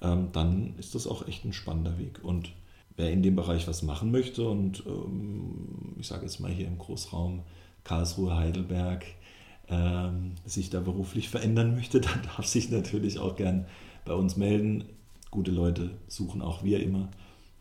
[0.00, 2.24] ähm, dann ist das auch echt ein spannender Weg.
[2.24, 2.52] Und
[2.96, 6.78] wer in dem Bereich was machen möchte und ähm, ich sage jetzt mal hier im
[6.78, 7.42] Großraum
[7.84, 9.04] Karlsruhe, Heidelberg,
[9.68, 13.66] ähm, sich da beruflich verändern möchte, dann darf sich natürlich auch gern
[14.06, 14.84] bei uns melden.
[15.30, 17.10] Gute Leute suchen auch wir immer.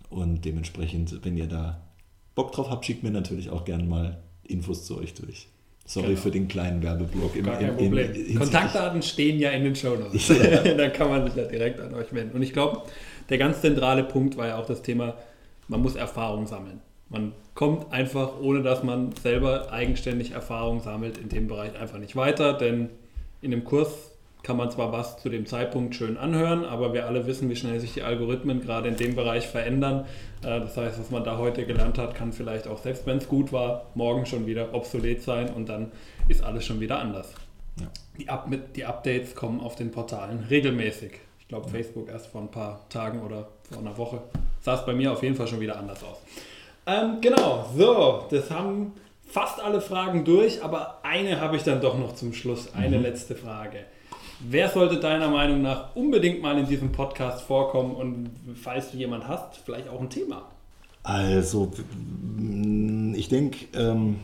[0.09, 1.81] Und dementsprechend, wenn ihr da
[2.35, 5.47] Bock drauf habt, schickt mir natürlich auch gern mal Infos zu euch durch.
[5.85, 6.19] Sorry genau.
[6.19, 7.43] für den kleinen Werbeblock.
[7.43, 8.13] Gar kein Problem.
[8.13, 10.27] In, Kontaktdaten stehen ja in den Show Notes.
[10.29, 10.73] Ja.
[10.77, 12.35] da kann man sich ja direkt an euch wenden.
[12.35, 12.83] Und ich glaube,
[13.29, 15.15] der ganz zentrale Punkt war ja auch das Thema
[15.69, 16.81] man muss Erfahrung sammeln.
[17.07, 22.15] Man kommt einfach, ohne dass man selber eigenständig Erfahrung sammelt, in dem Bereich einfach nicht
[22.15, 22.89] weiter, denn
[23.41, 24.08] in dem Kurs
[24.43, 27.79] kann man zwar was zu dem Zeitpunkt schön anhören, aber wir alle wissen, wie schnell
[27.79, 30.05] sich die Algorithmen gerade in dem Bereich verändern.
[30.41, 33.27] Äh, das heißt, was man da heute gelernt hat, kann vielleicht auch, selbst wenn es
[33.27, 35.91] gut war, morgen schon wieder obsolet sein und dann
[36.27, 37.33] ist alles schon wieder anders.
[37.79, 37.87] Ja.
[38.17, 41.11] Die, Up die Updates kommen auf den Portalen regelmäßig.
[41.39, 41.73] Ich glaube, ja.
[41.73, 44.21] Facebook erst vor ein paar Tagen oder vor einer Woche
[44.61, 46.17] sah es bei mir auf jeden Fall schon wieder anders aus.
[46.85, 48.93] Ähm, genau, so, das haben
[49.27, 53.03] fast alle Fragen durch, aber eine habe ich dann doch noch zum Schluss, eine mhm.
[53.03, 53.79] letzte Frage.
[54.39, 59.27] Wer sollte deiner Meinung nach unbedingt mal in diesem Podcast vorkommen und falls du jemanden
[59.27, 60.49] hast, vielleicht auch ein Thema?
[61.03, 61.71] Also,
[63.15, 64.19] ich denke, ähm,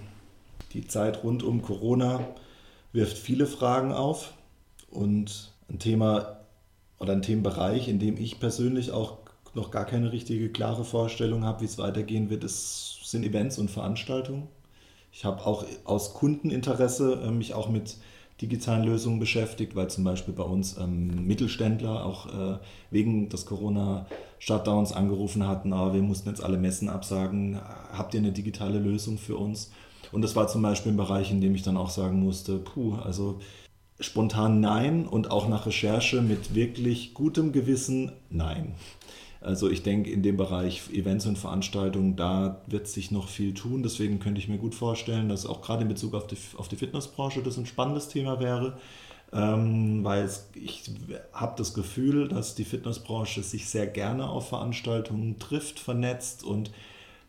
[0.74, 2.22] die Zeit rund um Corona
[2.94, 4.34] wirft viele Fragen auf
[4.90, 6.38] und ein Thema
[7.00, 9.18] oder ein Themenbereich, in dem ich persönlich auch
[9.54, 13.70] noch gar keine richtige klare Vorstellung habe, wie es weitergehen wird, ist, sind Events und
[13.70, 14.48] Veranstaltungen.
[15.12, 17.98] Ich habe auch aus Kundeninteresse äh, mich auch mit
[18.42, 22.58] digitalen Lösungen beschäftigt, weil zum Beispiel bei uns ähm, Mittelständler auch äh,
[22.92, 27.60] wegen des Corona-Shutdowns angerufen hatten, aber wir mussten jetzt alle Messen absagen,
[27.94, 29.72] habt ihr eine digitale Lösung für uns?
[30.12, 32.96] Und das war zum Beispiel ein Bereich, in dem ich dann auch sagen musste, puh,
[32.96, 33.40] also
[34.00, 38.76] spontan nein und auch nach Recherche mit wirklich gutem Gewissen nein.
[39.46, 43.84] Also ich denke, in dem Bereich Events und Veranstaltungen, da wird sich noch viel tun.
[43.84, 46.76] Deswegen könnte ich mir gut vorstellen, dass auch gerade in Bezug auf die, auf die
[46.76, 48.78] Fitnessbranche das ein spannendes Thema wäre.
[49.32, 50.84] Ähm, weil es, ich
[51.32, 56.72] habe das Gefühl, dass die Fitnessbranche sich sehr gerne auf Veranstaltungen trifft, vernetzt und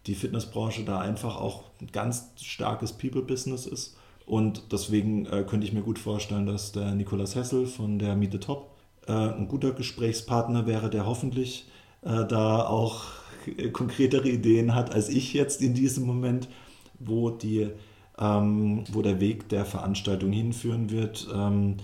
[0.07, 3.97] die Fitnessbranche da einfach auch ein ganz starkes People-Business ist.
[4.25, 8.41] Und deswegen äh, könnte ich mir gut vorstellen, dass der Nikolas Hessel von der Miete
[8.41, 8.71] Top
[9.07, 11.67] äh, ein guter Gesprächspartner wäre, der hoffentlich
[12.03, 13.05] äh, da auch
[13.73, 16.49] konkretere Ideen hat als ich jetzt in diesem Moment,
[16.99, 17.69] wo, die,
[18.19, 21.29] ähm, wo der Weg der Veranstaltung hinführen wird.
[21.33, 21.77] Ähm,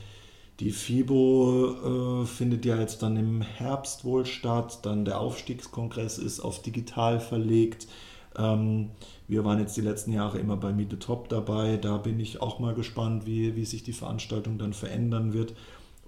[0.60, 6.40] die FIBO äh, findet ja jetzt dann im Herbst wohl statt, dann der Aufstiegskongress ist
[6.40, 7.88] auf digital verlegt.
[8.36, 8.90] Ähm,
[9.28, 11.76] wir waren jetzt die letzten Jahre immer bei Meet the Top dabei.
[11.76, 15.54] Da bin ich auch mal gespannt, wie, wie sich die Veranstaltung dann verändern wird.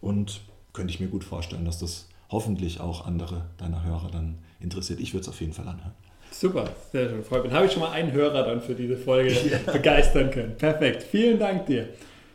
[0.00, 0.42] Und
[0.72, 5.00] könnte ich mir gut vorstellen, dass das hoffentlich auch andere deiner Hörer dann interessiert.
[5.00, 5.92] Ich würde es auf jeden Fall anhören.
[6.30, 7.22] Super, sehr schön.
[7.22, 7.50] Freut mich.
[7.50, 9.32] Dann habe ich schon mal einen Hörer dann für diese Folge
[9.66, 9.72] ja.
[9.72, 10.56] begeistern können.
[10.56, 11.04] Perfekt.
[11.04, 11.88] Vielen Dank dir.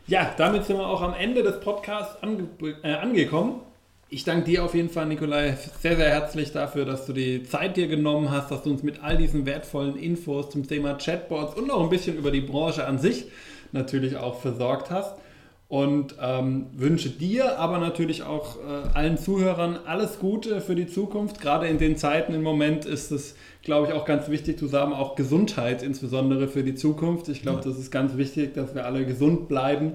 [0.06, 2.48] Ja, damit sind wir auch am Ende des Podcasts ange
[2.82, 3.60] äh, angekommen.
[4.08, 7.76] Ich danke dir auf jeden Fall, Nikolai, sehr, sehr herzlich dafür, dass du die Zeit
[7.76, 11.70] dir genommen hast, dass du uns mit all diesen wertvollen Infos zum Thema Chatbots und
[11.70, 13.26] auch ein bisschen über die Branche an sich
[13.70, 15.14] natürlich auch versorgt hast
[15.70, 21.40] und ähm, wünsche dir, aber natürlich auch äh, allen Zuhörern alles Gute für die Zukunft.
[21.40, 24.92] Gerade in den Zeiten im Moment ist es, glaube ich, auch ganz wichtig zu sagen,
[24.92, 27.28] auch Gesundheit insbesondere für die Zukunft.
[27.28, 27.66] Ich glaube, ja.
[27.66, 29.92] das ist ganz wichtig, dass wir alle gesund bleiben.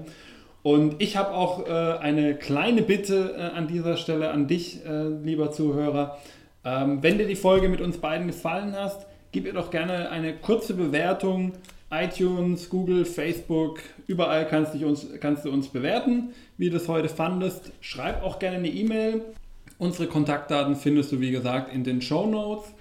[0.62, 5.08] Und ich habe auch äh, eine kleine Bitte äh, an dieser Stelle an dich, äh,
[5.22, 6.16] lieber Zuhörer.
[6.64, 10.32] Ähm, wenn dir die Folge mit uns beiden gefallen hast, gib ihr doch gerne eine
[10.32, 11.52] kurze Bewertung
[11.90, 17.08] iTunes, Google, Facebook, überall kannst du, uns, kannst du uns bewerten, wie du es heute
[17.08, 17.72] fandest.
[17.80, 19.22] Schreib auch gerne eine E-Mail.
[19.78, 22.72] Unsere Kontaktdaten findest du, wie gesagt, in den Show Notes.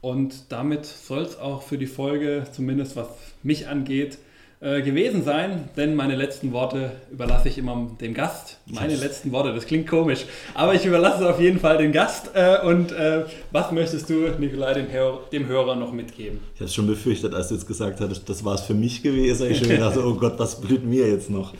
[0.00, 3.08] Und damit soll es auch für die Folge, zumindest was
[3.42, 4.18] mich angeht,
[4.60, 8.58] äh, gewesen sein, denn meine letzten Worte überlasse ich immer dem Gast.
[8.66, 12.30] Meine letzten Worte, das klingt komisch, aber ich überlasse auf jeden Fall dem Gast.
[12.34, 16.40] Äh, und äh, was möchtest du, Nikolai, dem, Hör dem Hörer noch mitgeben?
[16.54, 19.02] Ich habe es schon befürchtet, als du jetzt gesagt hattest, das war es für mich
[19.02, 19.48] gewesen.
[19.48, 21.54] Ich schon gedacht, oh Gott, was blüht mir jetzt noch?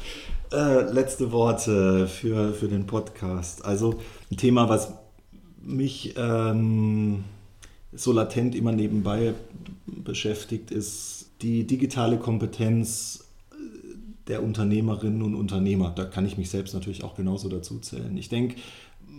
[0.52, 3.64] Äh, letzte Worte für, für den Podcast.
[3.64, 4.92] Also ein Thema, was
[5.62, 7.22] mich ähm,
[7.92, 9.34] so latent immer nebenbei
[9.86, 13.54] beschäftigt, ist die digitale Kompetenz äh,
[14.28, 15.90] der Unternehmerinnen und Unternehmer.
[15.90, 18.16] Da kann ich mich selbst natürlich auch genauso dazu zählen.
[18.16, 18.56] Ich denke,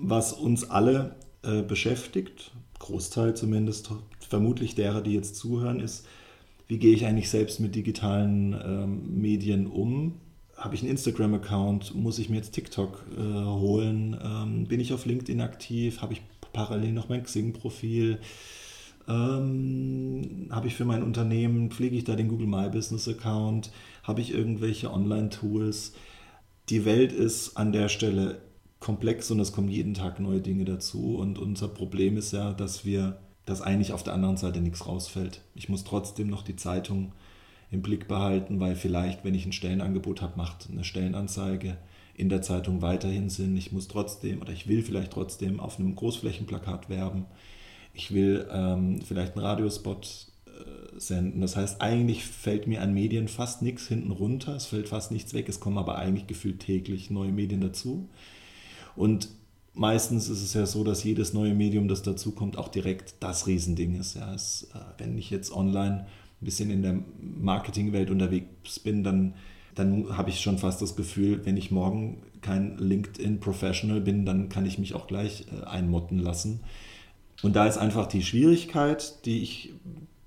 [0.02, 6.06] was uns alle äh, beschäftigt, Großteil zumindest, vermutlich derer, die jetzt zuhören, ist,
[6.68, 10.20] wie gehe ich eigentlich selbst mit digitalen ähm, Medien um?
[10.56, 11.96] Habe ich einen Instagram-Account?
[11.96, 14.18] Muss ich mir jetzt TikTok äh, holen?
[14.24, 16.02] Ähm, bin ich auf LinkedIn aktiv?
[16.02, 16.22] Habe ich
[16.54, 18.20] parallel noch mein Xing-Profil?
[19.10, 23.72] Ähm, habe ich für mein Unternehmen, pflege ich da den Google My Business Account?
[24.04, 25.94] Habe ich irgendwelche Online-Tools?
[26.70, 28.42] Die Welt ist an der Stelle
[28.80, 31.16] komplex und es kommen jeden Tag neue Dinge dazu.
[31.18, 35.42] Und unser Problem ist ja, dass wir, dass eigentlich auf der anderen Seite nichts rausfällt.
[35.56, 37.14] Ich muss trotzdem noch die Zeitung
[37.72, 41.78] im Blick behalten, weil vielleicht, wenn ich ein Stellenangebot habe, macht eine Stellenanzeige
[42.14, 43.58] in der Zeitung weiterhin Sinn.
[43.58, 47.26] Ich muss trotzdem oder ich will vielleicht trotzdem auf einem Großflächenplakat werben
[48.00, 51.42] ich will ähm, vielleicht einen Radiospot äh, senden.
[51.42, 55.34] Das heißt, eigentlich fällt mir an Medien fast nichts hinten runter, es fällt fast nichts
[55.34, 58.08] weg, es kommen aber eigentlich gefühlt täglich neue Medien dazu.
[58.96, 59.28] Und
[59.74, 64.00] meistens ist es ja so, dass jedes neue Medium, das dazukommt, auch direkt das Riesending
[64.00, 64.16] ist.
[64.16, 66.06] Ja, es, äh, wenn ich jetzt online
[66.42, 69.34] ein bisschen in der Marketingwelt unterwegs bin, dann,
[69.76, 74.66] dann habe ich schon fast das Gefühl, wenn ich morgen kein LinkedIn-Professional bin, dann kann
[74.66, 76.62] ich mich auch gleich äh, einmotten lassen.
[77.42, 79.74] Und da ist einfach die Schwierigkeit, die ich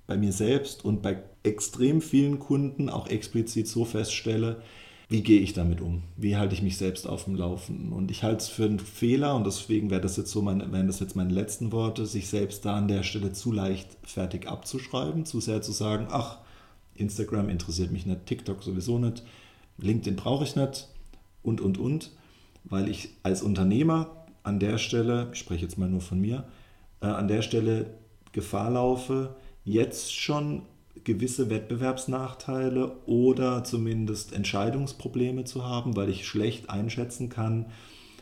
[0.07, 4.61] bei mir selbst und bei extrem vielen Kunden auch explizit so feststelle,
[5.09, 6.01] wie gehe ich damit um?
[6.17, 7.93] Wie halte ich mich selbst auf dem Laufenden?
[7.93, 10.87] Und ich halte es für einen Fehler und deswegen wäre das jetzt so meine, wären
[10.87, 15.25] das jetzt meine letzten Worte, sich selbst da an der Stelle zu leicht fertig abzuschreiben,
[15.25, 16.39] zu sehr zu sagen, ach,
[16.95, 19.23] Instagram interessiert mich nicht, TikTok sowieso nicht,
[19.77, 20.87] LinkedIn brauche ich nicht
[21.43, 22.11] und, und, und,
[22.63, 26.45] weil ich als Unternehmer an der Stelle, ich spreche jetzt mal nur von mir,
[27.03, 27.85] äh, an der Stelle
[28.31, 30.63] Gefahr laufe, jetzt schon
[31.03, 37.67] gewisse Wettbewerbsnachteile oder zumindest Entscheidungsprobleme zu haben, weil ich schlecht einschätzen kann,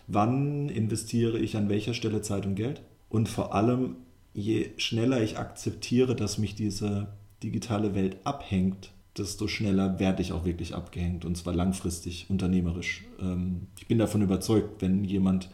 [0.07, 2.82] wann investiere ich an welcher Stelle Zeit und Geld.
[3.07, 3.97] Und vor allem,
[4.34, 7.07] je schneller ich akzeptiere, dass mich diese
[7.43, 13.03] digitale Welt abhängt, desto schneller werde ich auch wirklich abgehängt und zwar langfristig, unternehmerisch.
[13.19, 15.49] Ähm, ich bin davon überzeugt, wenn jemand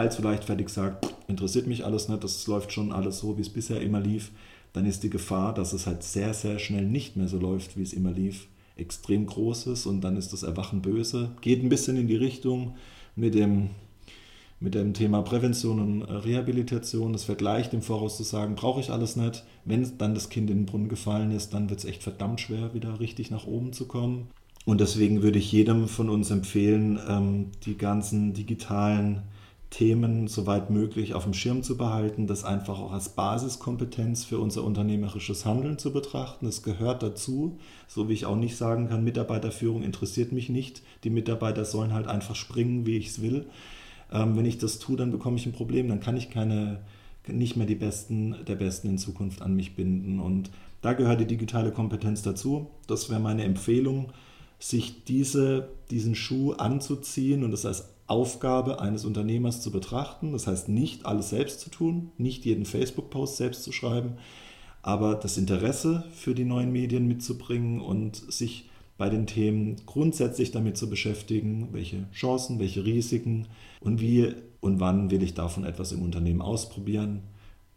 [0.00, 3.80] allzu leichtfertig sagt, interessiert mich alles nicht, das läuft schon alles so, wie es bisher
[3.80, 4.30] immer lief,
[4.72, 7.82] dann ist die Gefahr, dass es halt sehr, sehr schnell nicht mehr so läuft, wie
[7.82, 8.46] es immer lief,
[8.76, 11.32] extrem groß ist und dann ist das Erwachen böse.
[11.42, 12.76] Geht ein bisschen in die Richtung
[13.14, 13.70] mit dem,
[14.58, 17.14] mit dem Thema Prävention und Rehabilitation.
[17.14, 19.44] Es wird leicht im Voraus zu sagen, brauche ich alles nicht.
[19.66, 22.72] Wenn dann das Kind in den Brunnen gefallen ist, dann wird es echt verdammt schwer,
[22.72, 24.28] wieder richtig nach oben zu kommen.
[24.64, 29.22] Und deswegen würde ich jedem von uns empfehlen, ähm, die ganzen digitalen
[29.70, 34.64] Themen soweit möglich auf dem Schirm zu behalten, das einfach auch als Basiskompetenz für unser
[34.64, 36.46] unternehmerisches Handeln zu betrachten.
[36.46, 37.56] Das gehört dazu,
[37.86, 40.82] so wie ich auch nicht sagen kann, Mitarbeiterführung interessiert mich nicht.
[41.04, 43.46] Die Mitarbeiter sollen halt einfach springen, wie ich es will.
[44.12, 46.80] Ähm, wenn ich das tue, dann bekomme ich ein Problem, dann kann ich keine,
[47.28, 50.18] nicht mehr die Besten der Besten in Zukunft an mich binden.
[50.18, 50.50] Und
[50.82, 52.66] da gehört die digitale Kompetenz dazu.
[52.88, 54.12] Das wäre meine Empfehlung,
[54.58, 60.32] sich diese, diesen Schuh anzuziehen und das als Aufgabe eines Unternehmers zu betrachten.
[60.32, 64.14] Das heißt, nicht alles selbst zu tun, nicht jeden Facebook-Post selbst zu schreiben,
[64.82, 70.76] aber das Interesse für die neuen Medien mitzubringen und sich bei den Themen grundsätzlich damit
[70.76, 73.46] zu beschäftigen, welche Chancen, welche Risiken
[73.80, 77.22] und wie und wann will ich davon etwas im Unternehmen ausprobieren.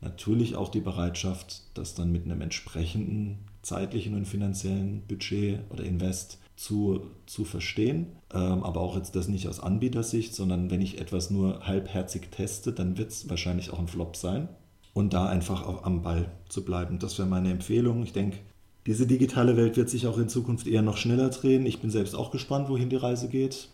[0.01, 6.39] Natürlich auch die Bereitschaft, das dann mit einem entsprechenden zeitlichen und finanziellen Budget oder Invest
[6.56, 8.08] zu, zu verstehen.
[8.34, 12.72] Ähm, aber auch jetzt das nicht aus Anbietersicht, sondern wenn ich etwas nur halbherzig teste,
[12.72, 14.49] dann wird es wahrscheinlich auch ein Flop sein.
[14.93, 16.99] Und da einfach auch am Ball zu bleiben.
[16.99, 18.04] Das wäre meine Empfehlung.
[18.04, 18.38] Ich denke,
[18.86, 21.66] diese digitale Welt wird sich auch in Zukunft eher noch schneller drehen.
[21.66, 23.70] Ich bin selbst auch gespannt, wohin die Reise geht.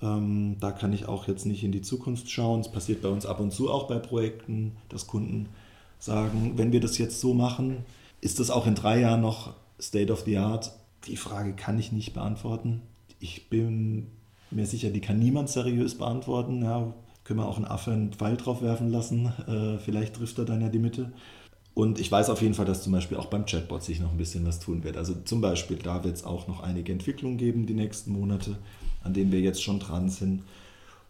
[0.00, 2.60] Ähm, da kann ich auch jetzt nicht in die Zukunft schauen.
[2.60, 5.48] Es passiert bei uns ab und zu auch bei Projekten, dass Kunden
[5.98, 7.84] sagen, wenn wir das jetzt so machen,
[8.20, 10.72] ist das auch in drei Jahren noch State of the Art
[11.06, 12.82] die Frage kann ich nicht beantworten.
[13.20, 14.08] Ich bin
[14.50, 16.62] mir sicher, die kann niemand seriös beantworten.
[16.62, 16.94] Ja,
[17.24, 19.32] können wir auch einen Affe einen Pfeil drauf werfen lassen.
[19.48, 21.12] Äh, vielleicht trifft er dann ja die Mitte.
[21.74, 24.16] Und ich weiß auf jeden Fall, dass zum Beispiel auch beim Chatbot sich noch ein
[24.16, 24.96] bisschen was tun wird.
[24.96, 28.56] Also zum Beispiel, da wird es auch noch einige Entwicklungen geben die nächsten Monate,
[29.02, 30.42] an denen wir jetzt schon dran sind.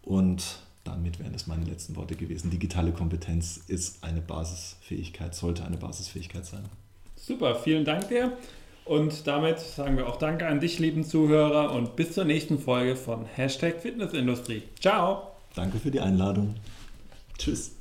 [0.02, 2.50] Und damit wären es meine letzten Worte gewesen.
[2.50, 6.64] Digitale Kompetenz ist eine Basisfähigkeit, sollte eine Basisfähigkeit sein.
[7.16, 8.32] Super, vielen Dank dir.
[8.84, 12.96] Und damit sagen wir auch Danke an dich, lieben Zuhörer, und bis zur nächsten Folge
[12.96, 14.62] von Hashtag Fitnessindustrie.
[14.78, 15.30] Ciao.
[15.54, 16.54] Danke für die Einladung.
[17.38, 17.74] Tschüss.